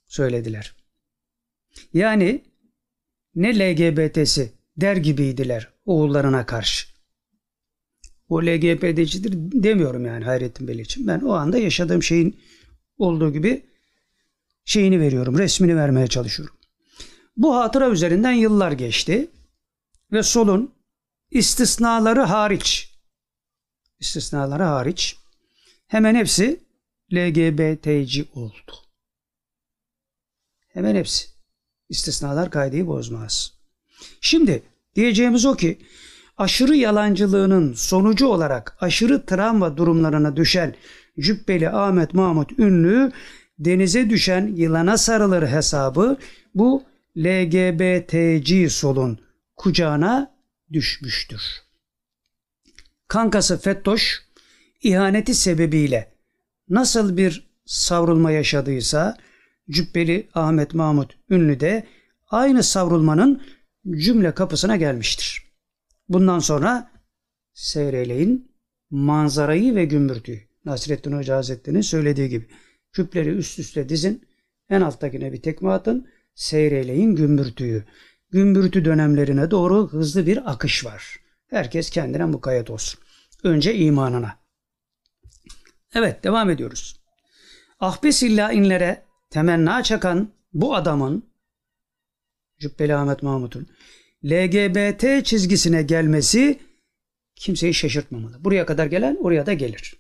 [0.08, 0.76] söylediler.
[1.94, 2.46] Yani
[3.36, 6.88] ne LGBT'si der gibiydiler oğullarına karşı.
[8.30, 11.08] O LGBT'cidir demiyorum yani Hayrettin Bey için.
[11.08, 12.40] Ben o anda yaşadığım şeyin
[12.98, 13.66] olduğu gibi
[14.66, 16.56] şeyini veriyorum, resmini vermeye çalışıyorum.
[17.38, 19.30] Bu hatıra üzerinden yıllar geçti
[20.12, 20.76] ve solun
[21.32, 22.90] istisnaları hariç
[24.00, 25.18] istisnaları hariç
[25.88, 26.64] hemen hepsi
[27.14, 28.72] LGBT'ci oldu.
[30.68, 31.30] Hemen hepsi.
[31.90, 33.54] İstisnalar kaydeyi bozmaz.
[34.22, 34.64] Şimdi
[34.96, 35.80] diyeceğimiz o ki
[36.38, 40.76] aşırı yalancılığının sonucu olarak aşırı travma durumlarına düşen
[41.20, 43.12] Cübbeli Ahmet Mahmut Ünlü
[43.60, 46.18] denize düşen yılana sarılır hesabı
[46.56, 46.84] bu
[47.18, 49.20] LGBTC solun
[49.60, 50.36] kucağına
[50.74, 51.42] düşmüştür.
[53.08, 54.22] Kankası Fettoş
[54.82, 56.14] ihaneti sebebiyle
[56.70, 59.18] nasıl bir savrulma yaşadıysa
[59.70, 61.88] Cübbeli Ahmet Mahmut Ünlü de
[62.28, 63.44] aynı savrulmanın
[63.98, 65.52] cümle kapısına gelmiştir.
[66.10, 66.92] Bundan sonra
[67.54, 68.52] seyreleyin
[68.90, 70.42] manzarayı ve gümbürtüyü.
[70.66, 72.48] Nasrettin Hoca Hazretleri'nin söylediği gibi.
[72.92, 74.28] Küpleri üst üste dizin,
[74.70, 77.84] en alttakine bir tekme atın, seyreleyin gümbürtüyü.
[78.32, 81.20] Gümbürtü dönemlerine doğru hızlı bir akış var.
[81.48, 83.00] Herkes kendine mukayyet olsun.
[83.44, 84.40] Önce imanına.
[85.94, 87.00] Evet devam ediyoruz.
[87.80, 91.30] Ahbes inlere temenna çakan bu adamın
[92.60, 93.68] Cübbeli Ahmet Mahmut'un
[94.26, 96.60] LGBT çizgisine gelmesi
[97.36, 98.44] kimseyi şaşırtmamalı.
[98.44, 99.96] Buraya kadar gelen oraya da gelir.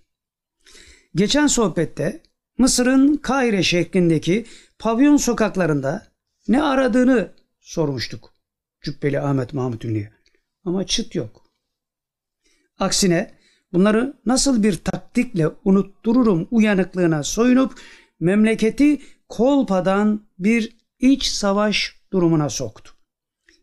[1.15, 2.21] Geçen sohbette
[2.57, 4.45] Mısır'ın Kahire şeklindeki
[4.79, 6.07] pavyon sokaklarında
[6.47, 8.33] ne aradığını sormuştuk
[8.81, 10.11] Cübbeli Ahmet Mahmut Ünlü'ye.
[10.65, 11.43] Ama çıt yok.
[12.79, 13.33] Aksine
[13.73, 17.81] bunları nasıl bir taktikle unuttururum uyanıklığına soyunup
[18.19, 22.93] memleketi kolpadan bir iç savaş durumuna soktu.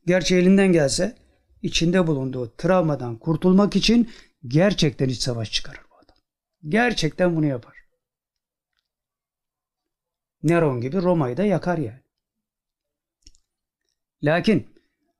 [0.06, 1.16] Gerçi elinden gelse
[1.62, 4.10] içinde bulunduğu travmadan kurtulmak için
[4.46, 6.16] gerçekten iç savaş çıkarır bu adam.
[6.68, 7.76] Gerçekten bunu yapar.
[10.42, 12.05] Neron gibi Roma'yı da yakar yani.
[14.26, 14.66] Lakin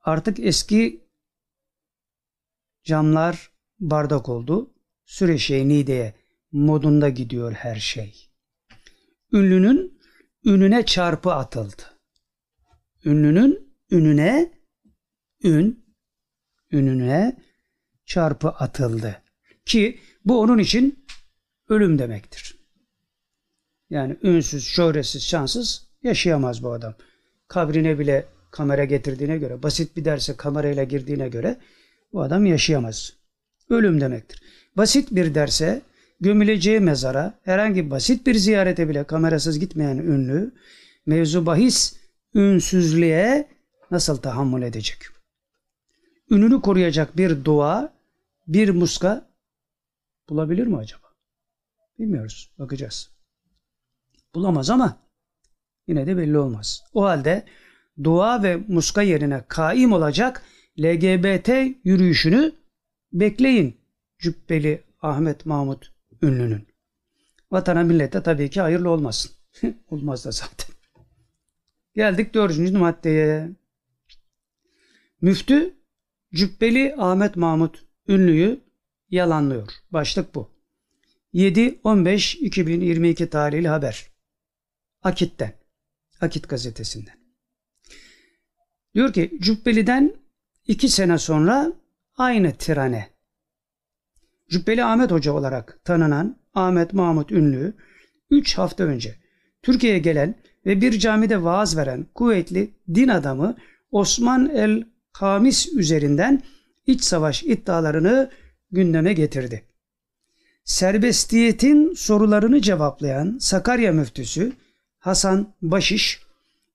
[0.00, 1.06] artık eski
[2.84, 3.50] camlar
[3.80, 4.74] bardak oldu.
[5.04, 6.14] Süreşe Nide'ye
[6.52, 8.30] modunda gidiyor her şey.
[9.32, 10.00] Ünlünün
[10.44, 11.82] ününe çarpı atıldı.
[13.04, 14.52] Ünlünün ününe
[15.42, 15.86] ün
[16.72, 17.36] ününe
[18.04, 19.22] çarpı atıldı.
[19.64, 21.06] Ki bu onun için
[21.68, 22.58] ölüm demektir.
[23.90, 26.94] Yani ünsüz, şöhretsiz, şanssız yaşayamaz bu adam.
[27.48, 31.56] Kabrine bile kamera getirdiğine göre, basit bir derse kamerayla girdiğine göre
[32.12, 33.12] bu adam yaşayamaz.
[33.70, 34.42] Ölüm demektir.
[34.76, 35.82] Basit bir derse,
[36.20, 40.52] gömüleceği mezara, herhangi basit bir ziyarete bile kamerasız gitmeyen ünlü,
[41.06, 41.96] mevzu bahis
[42.34, 43.48] ünsüzlüğe
[43.90, 44.98] nasıl tahammül edecek?
[46.30, 47.92] Ününü koruyacak bir dua,
[48.46, 49.30] bir muska
[50.28, 51.06] bulabilir mi acaba?
[51.98, 52.50] Bilmiyoruz.
[52.58, 53.10] Bakacağız.
[54.34, 54.98] Bulamaz ama
[55.86, 56.84] yine de belli olmaz.
[56.94, 57.44] O halde
[58.04, 60.42] dua ve muska yerine kaim olacak
[60.78, 61.50] LGBT
[61.84, 62.52] yürüyüşünü
[63.12, 63.76] bekleyin
[64.18, 65.92] Cübbeli Ahmet Mahmut
[66.22, 66.66] Ünlü'nün.
[67.50, 69.32] Vatana millete tabii ki hayırlı olmasın.
[69.90, 70.76] Olmaz da zaten.
[71.94, 73.50] Geldik dördüncü maddeye.
[75.20, 75.74] Müftü
[76.34, 78.60] Cübbeli Ahmet Mahmut Ünlü'yü
[79.10, 79.68] yalanlıyor.
[79.90, 80.50] Başlık bu.
[81.34, 84.06] 7-15-2022 tarihli haber.
[85.02, 85.52] Akit'ten.
[86.20, 87.25] Akit gazetesinden.
[88.96, 90.14] Diyor ki Cübbeli'den
[90.66, 91.72] iki sene sonra
[92.16, 93.08] aynı trene
[94.50, 97.74] Cübbeli Ahmet Hoca olarak tanınan Ahmet Mahmut Ünlü
[98.30, 99.14] 3 hafta önce
[99.62, 100.34] Türkiye'ye gelen
[100.66, 103.56] ve bir camide vaaz veren kuvvetli din adamı
[103.90, 106.42] Osman el Hamis üzerinden
[106.86, 108.30] iç savaş iddialarını
[108.70, 109.64] gündeme getirdi.
[110.64, 114.52] Serbestiyetin sorularını cevaplayan Sakarya müftüsü
[114.98, 116.22] Hasan Başiş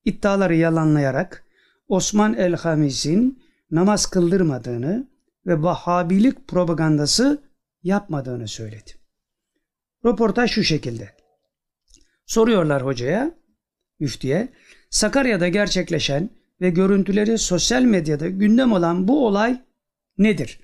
[0.06, 1.46] iddiaları yalanlayarak
[1.92, 5.08] Osman el Hamis'in namaz kıldırmadığını
[5.46, 7.44] ve Vahhabilik propagandası
[7.84, 8.92] yapmadığını söyledi.
[10.06, 11.10] Röportaj şu şekilde.
[12.26, 13.36] Soruyorlar hocaya,
[14.00, 14.50] müftiye,
[14.90, 16.30] Sakarya'da gerçekleşen
[16.62, 19.62] ve görüntüleri sosyal medyada gündem olan bu olay
[20.18, 20.60] nedir?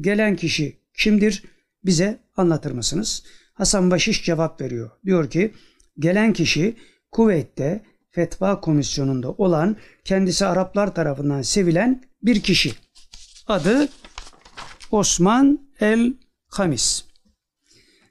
[0.00, 1.44] Gelen kişi kimdir?
[1.84, 3.24] Bize anlatır mısınız?
[3.52, 4.90] Hasan Başiş cevap veriyor.
[5.04, 5.54] Diyor ki
[5.98, 6.76] gelen kişi
[7.10, 12.74] Kuveyt'te Fetva Komisyonu'nda olan kendisi Araplar tarafından sevilen bir kişi.
[13.46, 13.88] Adı
[14.90, 16.14] Osman El
[16.46, 17.04] Hamis.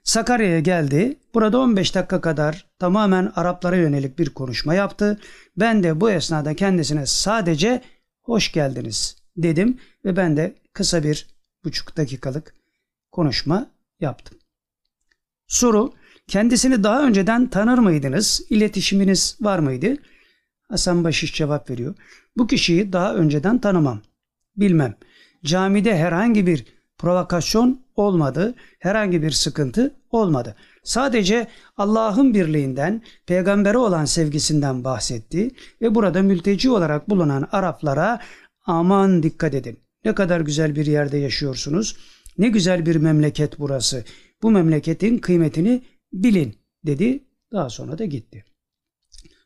[0.04, 1.16] Sakarya'ya geldi.
[1.34, 5.20] Burada 15 dakika kadar tamamen Araplara yönelik bir konuşma yaptı.
[5.56, 7.82] Ben de bu esnada kendisine sadece
[8.22, 11.26] hoş geldiniz dedim ve ben de kısa bir
[11.64, 12.54] buçuk dakikalık
[13.12, 13.70] konuşma
[14.00, 14.38] yaptım.
[15.46, 15.92] Soru,
[16.30, 18.42] kendisini daha önceden tanır mıydınız?
[18.50, 19.96] İletişiminiz var mıydı?
[20.68, 21.94] Hasan Başiş cevap veriyor.
[22.36, 24.00] Bu kişiyi daha önceden tanımam.
[24.56, 24.94] Bilmem.
[25.44, 26.64] camide herhangi bir
[26.98, 30.56] provokasyon olmadı, herhangi bir sıkıntı olmadı.
[30.82, 35.50] Sadece Allah'ın birliğinden, peygambere olan sevgisinden bahsetti
[35.82, 38.20] ve burada mülteci olarak bulunan Araplara
[38.66, 39.78] aman dikkat edin.
[40.04, 41.96] Ne kadar güzel bir yerde yaşıyorsunuz.
[42.38, 44.04] Ne güzel bir memleket burası.
[44.42, 45.82] Bu memleketin kıymetini
[46.12, 46.56] bilin
[46.86, 47.24] dedi.
[47.52, 48.44] Daha sonra da gitti.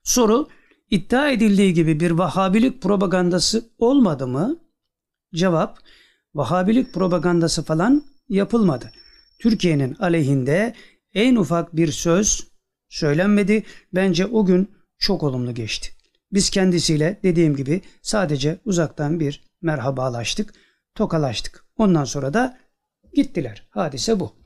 [0.02, 0.48] Soru
[0.90, 4.56] iddia edildiği gibi bir Vahabilik propagandası olmadı mı?
[5.34, 5.78] Cevap
[6.34, 8.92] Vahabilik propagandası falan yapılmadı.
[9.38, 10.74] Türkiye'nin aleyhinde
[11.14, 12.46] en ufak bir söz
[12.88, 13.62] söylenmedi.
[13.94, 15.90] Bence o gün çok olumlu geçti.
[16.32, 20.54] Biz kendisiyle dediğim gibi sadece uzaktan bir merhabalaştık,
[20.94, 21.64] tokalaştık.
[21.76, 22.58] Ondan sonra da
[23.14, 23.66] gittiler.
[23.70, 24.43] Hadise bu.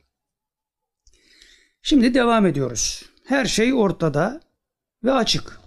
[1.81, 3.05] Şimdi devam ediyoruz.
[3.25, 4.41] Her şey ortada
[5.03, 5.59] ve açık.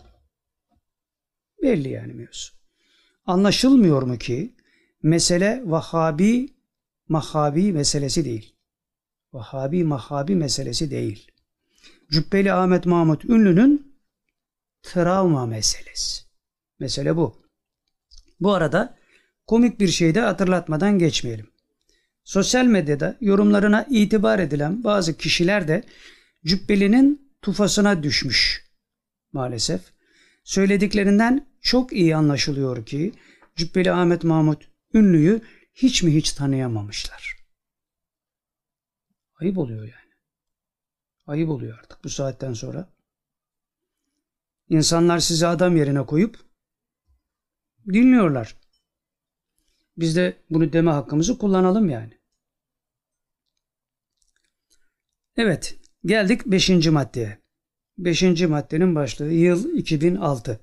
[1.63, 2.53] Belli yani mevzu.
[3.27, 4.55] Anlaşılmıyor mu ki
[5.03, 6.49] mesele Vahabi
[7.09, 8.55] Mahabi meselesi değil.
[9.33, 11.31] Vahabi Mahabi meselesi değil.
[12.11, 13.97] Cübbeli Ahmet Mahmut Ünlü'nün
[14.83, 16.23] travma meselesi.
[16.79, 17.43] Mesele bu.
[18.41, 18.99] Bu arada
[19.47, 21.52] komik bir şey de hatırlatmadan geçmeyelim.
[22.25, 25.85] Sosyal medyada yorumlarına itibar edilen bazı kişiler de
[26.45, 28.71] Cübbeli'nin tufasına düşmüş
[29.33, 29.81] maalesef.
[30.45, 33.13] Söylediklerinden çok iyi anlaşılıyor ki
[33.57, 35.41] Cübbeli Ahmet Mahmut ünlüyü
[35.75, 37.37] hiç mi hiç tanıyamamışlar.
[39.41, 40.13] Ayıp oluyor yani.
[41.27, 42.93] Ayıp oluyor artık bu saatten sonra.
[44.69, 46.39] İnsanlar sizi adam yerine koyup
[47.87, 48.62] dinliyorlar.
[49.97, 52.19] Biz de bunu deme hakkımızı kullanalım yani.
[55.37, 56.87] Evet, geldik 5.
[56.87, 57.39] maddeye.
[57.99, 58.23] 5.
[58.23, 60.61] maddenin başlığı yıl 2006.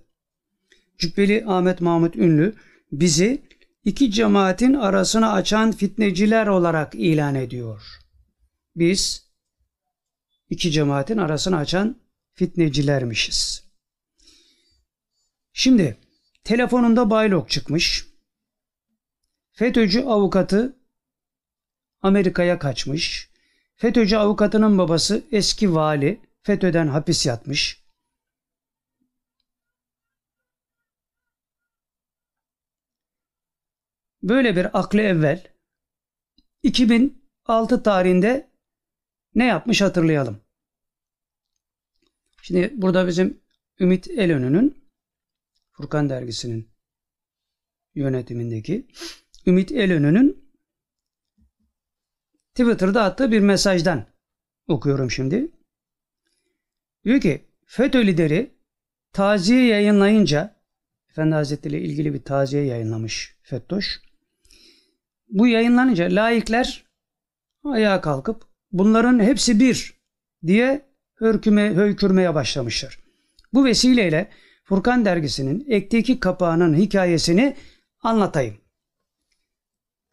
[0.98, 2.56] Cübbeli Ahmet Mahmut Ünlü
[2.92, 3.42] bizi
[3.84, 7.84] iki cemaatin arasını açan fitneciler olarak ilan ediyor.
[8.76, 9.30] Biz
[10.50, 12.02] iki cemaatin arasını açan
[12.34, 13.70] fitnecilermişiz.
[15.54, 15.98] Şimdi
[16.44, 18.09] telefonunda baylok çıkmış.
[19.60, 20.80] FETÖ'cü avukatı
[22.02, 23.30] Amerika'ya kaçmış.
[23.76, 27.84] FETÖ'cü avukatının babası eski vali FETÖ'den hapis yatmış.
[34.24, 35.54] Böyle bir aklı evvel
[36.64, 38.52] 2006 tarihinde
[39.36, 40.42] ne yapmış hatırlayalım.
[42.42, 43.42] Şimdi burada bizim
[43.80, 44.90] Ümit Elönü'nün
[45.72, 46.72] Furkan dergisinin
[47.96, 48.88] yönetimindeki
[49.46, 50.50] Ümit Elönü'nün
[52.56, 54.06] Twitter'da attığı bir mesajdan
[54.68, 55.52] okuyorum şimdi.
[57.06, 58.56] Diyor ki FETÖ lideri
[59.14, 60.60] taziye yayınlayınca
[61.10, 64.02] Efendi Hazretleri ile ilgili bir taziye yayınlamış FETÖ'ş.
[65.30, 66.86] Bu yayınlanınca laikler
[67.64, 70.00] ayağa kalkıp bunların hepsi bir
[70.48, 73.00] diye hörküme, höykürmeye başlamışlar.
[73.54, 74.30] Bu vesileyle
[74.64, 77.56] Furkan dergisinin ekteki kapağının hikayesini
[78.04, 78.58] anlatayım.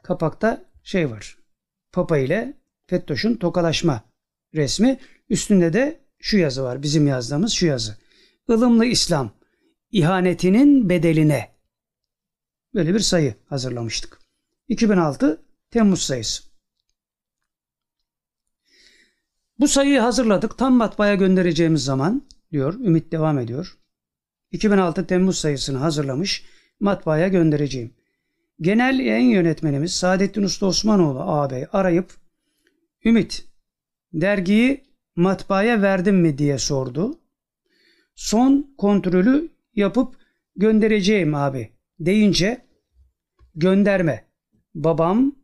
[0.07, 1.39] Kapakta şey var.
[1.93, 4.03] Papa ile Fettoş'un tokalaşma
[4.55, 4.99] resmi.
[5.31, 6.83] Üstünde de şu yazı var.
[6.83, 7.97] Bizim yazdığımız şu yazı.
[8.49, 9.31] Ilımlı İslam
[9.93, 11.57] ihanetinin bedeline.
[12.75, 14.19] Böyle bir sayı hazırlamıştık.
[14.69, 16.43] 2006 Temmuz sayısı.
[19.59, 20.59] Bu sayıyı hazırladık.
[20.59, 22.75] Tam matbaaya göndereceğimiz zaman diyor.
[22.75, 23.79] Ümit devam ediyor.
[24.51, 26.45] 2006 Temmuz sayısını hazırlamış.
[26.81, 27.95] Matbaaya göndereceğim.
[28.61, 32.15] Genel yayın yönetmenimiz Saadettin Usta Osmanoğlu ağabey arayıp
[33.05, 33.45] Ümit
[34.13, 34.85] dergiyi
[35.17, 37.19] matbaaya verdim mi diye sordu.
[38.15, 40.17] Son kontrolü yapıp
[40.57, 42.67] göndereceğim abi deyince
[43.55, 44.25] gönderme.
[44.75, 45.37] Babam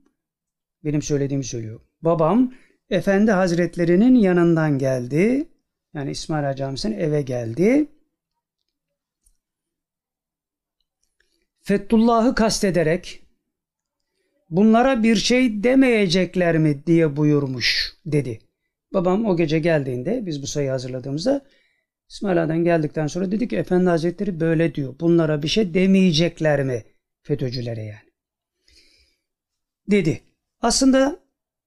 [0.85, 1.81] benim söylediğimi söylüyor.
[2.03, 2.55] Babam
[2.91, 5.49] Efendi Hazretlerinin yanından geldi.
[5.95, 7.89] Yani İsmail Ağa Camisi'nin eve geldi.
[11.73, 13.23] Fethullah'ı kastederek
[14.51, 18.39] bunlara bir şey demeyecekler mi diye buyurmuş dedi.
[18.95, 21.45] Babam o gece geldiğinde biz bu sayıyı hazırladığımızda
[22.09, 24.95] İsmail Ağa'dan geldikten sonra dedi ki Efendi Hazretleri böyle diyor.
[25.01, 26.85] Bunlara bir şey demeyecekler mi
[27.23, 28.13] FETÖ'cülere yani.
[29.91, 30.21] Dedi.
[30.61, 31.21] Aslında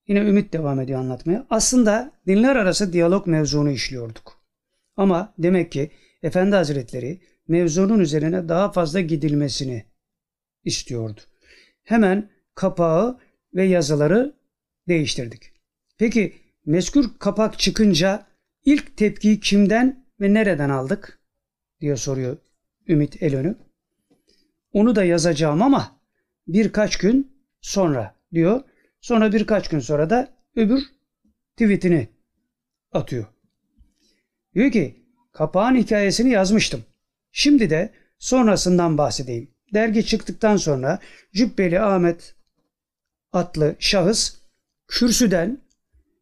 [0.07, 1.45] yine Ümit devam ediyor anlatmaya.
[1.49, 4.41] Aslında dinler arası diyalog mevzunu işliyorduk.
[4.97, 5.91] Ama demek ki
[6.23, 9.94] Efendi Hazretleri mevzunun üzerine daha fazla gidilmesini
[10.65, 11.21] istiyordu.
[11.83, 13.19] Hemen kapağı
[13.53, 14.35] ve yazıları
[14.87, 15.51] değiştirdik.
[15.97, 16.33] Peki
[16.65, 18.27] meskür kapak çıkınca
[18.65, 21.19] ilk tepkiyi kimden ve nereden aldık
[21.81, 22.37] diye soruyor
[22.87, 23.55] Ümit Elönü.
[24.73, 25.99] Onu da yazacağım ama
[26.47, 28.61] birkaç gün sonra diyor.
[29.01, 30.83] Sonra birkaç gün sonra da öbür
[31.57, 32.07] tweetini
[32.91, 33.25] atıyor.
[34.55, 36.83] Diyor ki kapağın hikayesini yazmıştım.
[37.31, 39.54] Şimdi de sonrasından bahsedeyim.
[39.73, 40.99] Dergi çıktıktan sonra
[41.33, 42.35] Cübbeli Ahmet
[43.31, 44.37] adlı şahıs
[44.87, 45.61] kürsüden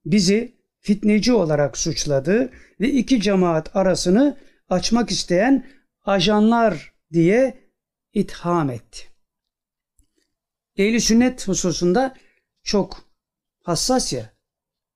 [0.06, 4.38] bizi fitneci olarak suçladı ve iki cemaat arasını
[4.70, 5.68] açmak isteyen
[6.06, 7.70] ajanlar diye
[8.14, 9.08] itham etti.
[10.78, 12.16] Ehli sünnet hususunda
[12.64, 13.06] çok
[13.64, 14.34] hassas ya.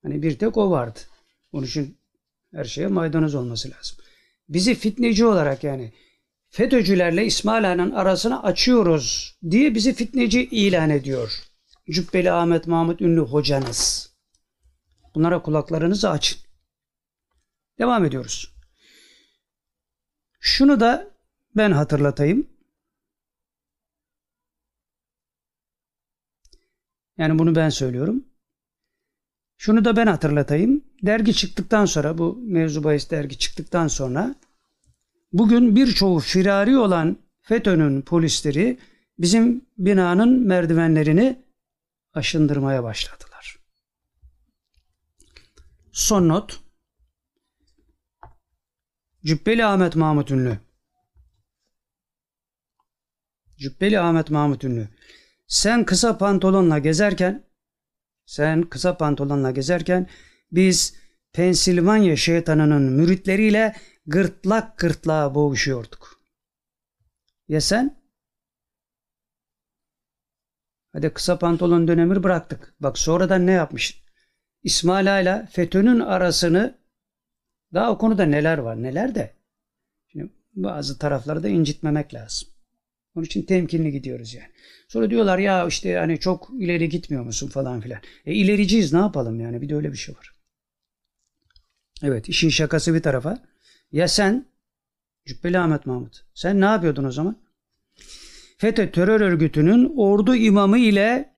[0.03, 0.99] Hani bir tek o vardı.
[1.51, 1.97] Onun için
[2.53, 3.97] her şeye maydanoz olması lazım.
[4.49, 5.93] Bizi fitneci olarak yani
[6.49, 11.33] FETÖ'cülerle İsmail Ağa'nın arasını açıyoruz diye bizi fitneci ilan ediyor.
[11.89, 14.13] Cübbeli Ahmet Mahmut Ünlü hocanız.
[15.15, 16.39] Bunlara kulaklarınızı açın.
[17.79, 18.53] Devam ediyoruz.
[20.39, 21.11] Şunu da
[21.55, 22.47] ben hatırlatayım.
[27.17, 28.25] Yani bunu ben söylüyorum.
[29.57, 30.83] Şunu da ben hatırlatayım.
[31.03, 34.35] Dergi çıktıktan sonra bu mevzu bahis dergi çıktıktan sonra
[35.31, 38.79] bugün birçoğu firari olan FETÖ'nün polisleri
[39.19, 41.45] bizim binanın merdivenlerini
[42.13, 43.59] aşındırmaya başladılar.
[45.91, 46.59] Son not.
[49.25, 50.59] Cübbeli Ahmet Mahmut Ünlü.
[53.57, 54.89] Cübbeli Ahmet Mahmut Ünlü.
[55.47, 57.47] Sen kısa pantolonla gezerken
[58.25, 60.09] sen kısa pantolonla gezerken
[60.51, 60.95] biz
[61.33, 63.75] Pensilvanya şeytanının müritleriyle
[64.05, 66.21] gırtlak gırtlağa boğuşuyorduk.
[67.47, 67.97] Ya sen?
[70.93, 72.75] Hadi kısa pantolon dönemi bıraktık.
[72.79, 74.01] Bak sonradan ne yapmışsın?
[74.63, 76.77] İsmail ile FETÖ'nün arasını
[77.73, 79.33] daha o konuda neler var neler de.
[80.07, 82.49] Şimdi bazı tarafları da incitmemek lazım.
[83.15, 84.51] Onun için temkinli gidiyoruz yani.
[84.87, 87.99] Sonra diyorlar ya işte hani çok ileri gitmiyor musun falan filan.
[88.25, 90.36] E ilericiyiz ne yapalım yani bir de öyle bir şey var.
[92.03, 93.43] Evet işin şakası bir tarafa.
[93.91, 94.45] Ya sen
[95.25, 97.41] Cübbeli Ahmet Mahmut sen ne yapıyordun o zaman?
[98.57, 101.35] FETÖ terör örgütünün ordu imamı ile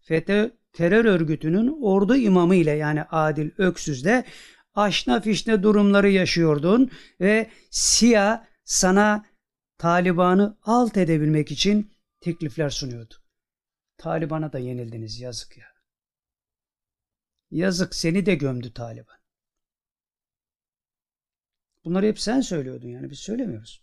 [0.00, 4.24] FETÖ terör örgütünün ordu imamı ile yani Adil Öksüz'de
[4.74, 6.90] aşna fişne durumları yaşıyordun
[7.20, 9.26] ve SİA sana
[9.78, 13.14] Taliban'ı alt edebilmek için teklifler sunuyordu.
[13.98, 15.66] Taliban'a da yenildiniz yazık ya.
[17.50, 19.16] Yazık seni de gömdü Taliban.
[21.86, 23.82] Bunları hep sen söylüyordun yani biz söylemiyoruz.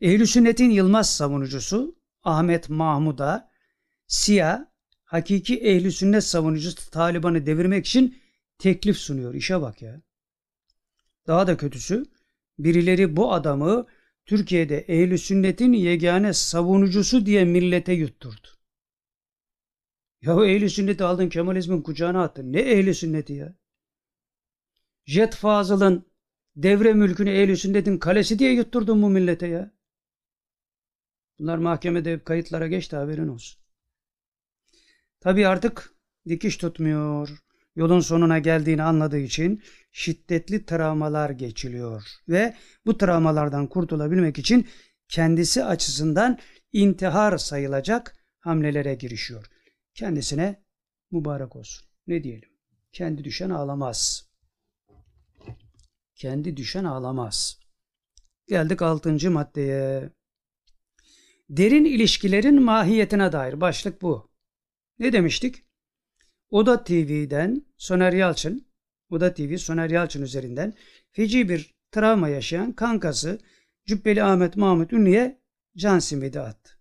[0.00, 3.50] Ehl-i Sünnet'in Yılmaz savunucusu Ahmet Mahmud'a
[4.06, 4.64] Siyah
[5.04, 8.18] hakiki Ehl-i Sünnet savunucusu Taliban'ı devirmek için
[8.58, 9.34] teklif sunuyor.
[9.34, 10.02] İşe bak ya.
[11.26, 12.04] Daha da kötüsü
[12.58, 13.86] birileri bu adamı
[14.26, 18.48] Türkiye'de ehl sünnetin yegane savunucusu diye millete yutturdu.
[20.22, 22.52] Ya ehl sünneti aldın Kemalizmin kucağına attın.
[22.52, 23.61] Ne ehl sünneti ya?
[25.04, 26.06] Jet Fazıl'ın
[26.56, 29.70] devre mülkünü ehl sünnetin kalesi diye yutturdun bu millete ya.
[31.38, 33.62] Bunlar mahkemede kayıtlara geçti haberin olsun.
[35.20, 35.94] Tabi artık
[36.28, 37.42] dikiş tutmuyor.
[37.76, 44.68] Yolun sonuna geldiğini anladığı için şiddetli travmalar geçiliyor ve bu travmalardan kurtulabilmek için
[45.08, 46.38] kendisi açısından
[46.72, 49.46] intihar sayılacak hamlelere girişiyor.
[49.94, 50.62] Kendisine
[51.10, 51.88] mübarek olsun.
[52.06, 52.48] Ne diyelim?
[52.92, 54.31] Kendi düşen ağlamaz.
[56.22, 57.60] Kendi düşen ağlamaz.
[58.46, 60.10] Geldik altıncı maddeye.
[61.50, 64.30] Derin ilişkilerin mahiyetine dair başlık bu.
[64.98, 65.64] Ne demiştik?
[66.50, 68.66] Oda TV'den Soner Yalçın
[69.10, 70.74] Oda TV Soner Yalçın üzerinden
[71.12, 73.38] feci bir travma yaşayan kankası
[73.86, 75.40] Cübbeli Ahmet Mahmut Ünlü'ye
[75.76, 76.78] can simidi attı.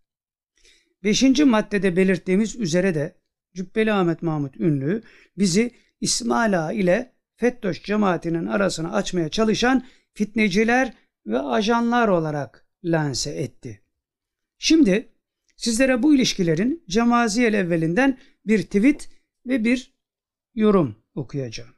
[1.03, 3.15] Beşinci maddede belirttiğimiz üzere de
[3.55, 5.03] Cübbeli Ahmet Mahmut Ünlü
[5.37, 5.71] bizi
[6.01, 10.93] İsmail Ağa ile FETÖ'ş cemaatinin arasını açmaya çalışan fitneciler
[11.25, 13.83] ve ajanlar olarak lanse etti.
[14.57, 15.13] Şimdi
[15.55, 19.09] sizlere bu ilişkilerin Cemaziyel evvelinden bir tweet
[19.45, 19.93] ve bir
[20.55, 21.75] yorum okuyacağım.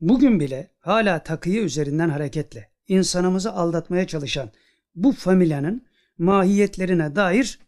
[0.00, 4.52] Bugün bile hala takıyı üzerinden hareketle insanımızı aldatmaya çalışan
[4.94, 5.86] bu familyanın
[6.18, 7.58] mahiyetlerine dair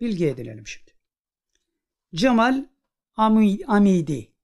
[0.00, 0.90] bilgi edinelim şimdi.
[2.14, 2.73] Cemal
[3.16, 4.34] Amidi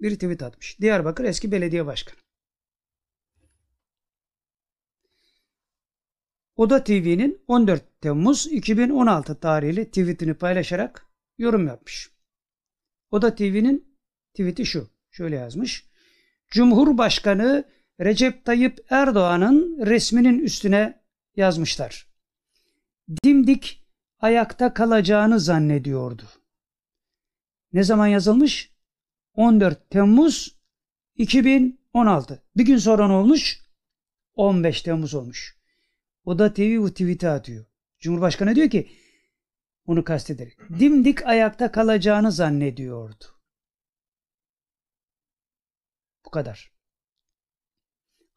[0.00, 0.80] bir tweet atmış.
[0.80, 2.16] Diyarbakır eski belediye başkanı.
[6.56, 11.06] Oda TV'nin 14 Temmuz 2016 tarihli tweetini paylaşarak
[11.38, 12.10] yorum yapmış.
[13.10, 13.98] Oda TV'nin
[14.34, 14.88] tweeti şu.
[15.10, 15.86] Şöyle yazmış.
[16.48, 17.64] Cumhurbaşkanı
[18.00, 21.02] Recep Tayyip Erdoğan'ın resminin üstüne
[21.36, 22.08] yazmışlar.
[23.24, 23.86] dimdik
[24.20, 26.24] ayakta kalacağını zannediyordu.
[27.74, 28.72] Ne zaman yazılmış?
[29.34, 30.58] 14 Temmuz
[31.16, 32.42] 2016.
[32.56, 33.60] Bir gün sonra ne olmuş?
[34.34, 35.58] 15 Temmuz olmuş.
[36.24, 37.64] O da TV bu tweet'i atıyor.
[37.98, 38.90] Cumhurbaşkanı diyor ki
[39.86, 43.24] onu kastederek dimdik ayakta kalacağını zannediyordu.
[46.26, 46.72] Bu kadar.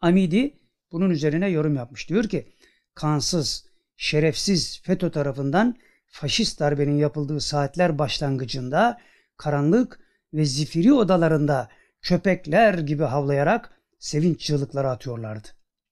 [0.02, 0.60] Amidi
[0.92, 2.10] bunun üzerine yorum yapmış.
[2.10, 2.54] Diyor ki
[2.94, 5.76] kansız, şerefsiz FETÖ tarafından
[6.06, 9.02] faşist darbenin yapıldığı saatler başlangıcında
[9.38, 10.00] karanlık
[10.34, 11.70] ve zifiri odalarında
[12.02, 15.48] köpekler gibi havlayarak sevinç çığlıkları atıyorlardı.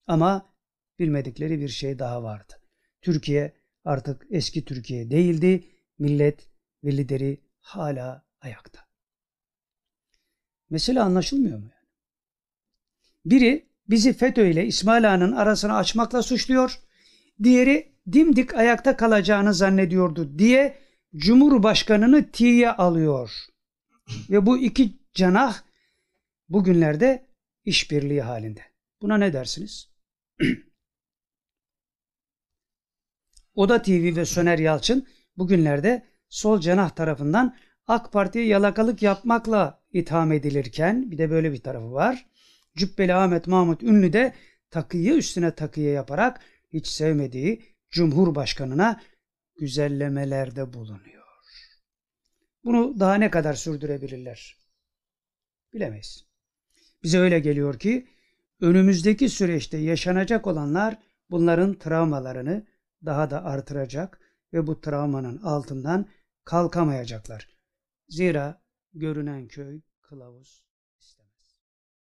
[0.07, 0.49] Ama
[0.99, 2.53] bilmedikleri bir şey daha vardı.
[3.01, 3.53] Türkiye
[3.85, 5.63] artık eski Türkiye değildi.
[5.99, 6.49] Millet
[6.83, 8.79] ve lideri hala ayakta.
[10.69, 11.69] Mesele anlaşılmıyor mu?
[13.25, 16.79] Biri bizi FETÖ ile İsmail Ağa'nın arasını açmakla suçluyor.
[17.43, 20.84] Diğeri dimdik ayakta kalacağını zannediyordu diye
[21.17, 23.31] Cumhurbaşkanını tiye alıyor.
[24.29, 25.61] Ve bu iki canah
[26.49, 27.25] bugünlerde
[27.65, 28.61] işbirliği halinde.
[29.01, 29.89] Buna ne dersiniz?
[33.55, 35.07] Oda TV ve Söner Yalçın
[35.37, 37.55] bugünlerde sol cenah tarafından
[37.87, 42.25] AK Parti'ye yalakalık yapmakla itham edilirken bir de böyle bir tarafı var.
[42.77, 44.33] Cübbeli Ahmet Mahmut Ünlü de
[44.69, 46.41] takıyı üstüne takıya yaparak
[46.73, 49.01] hiç sevmediği Cumhurbaşkanına
[49.57, 51.25] güzellemelerde bulunuyor.
[52.63, 54.57] Bunu daha ne kadar sürdürebilirler?
[55.73, 56.25] Bilemeyiz.
[57.03, 58.07] Bize öyle geliyor ki
[58.61, 60.97] önümüzdeki süreçte yaşanacak olanlar
[61.29, 62.67] bunların travmalarını
[63.05, 64.19] daha da artıracak
[64.53, 66.09] ve bu travmanın altından
[66.43, 67.49] kalkamayacaklar.
[68.07, 68.61] Zira
[68.93, 70.64] görünen köy kılavuz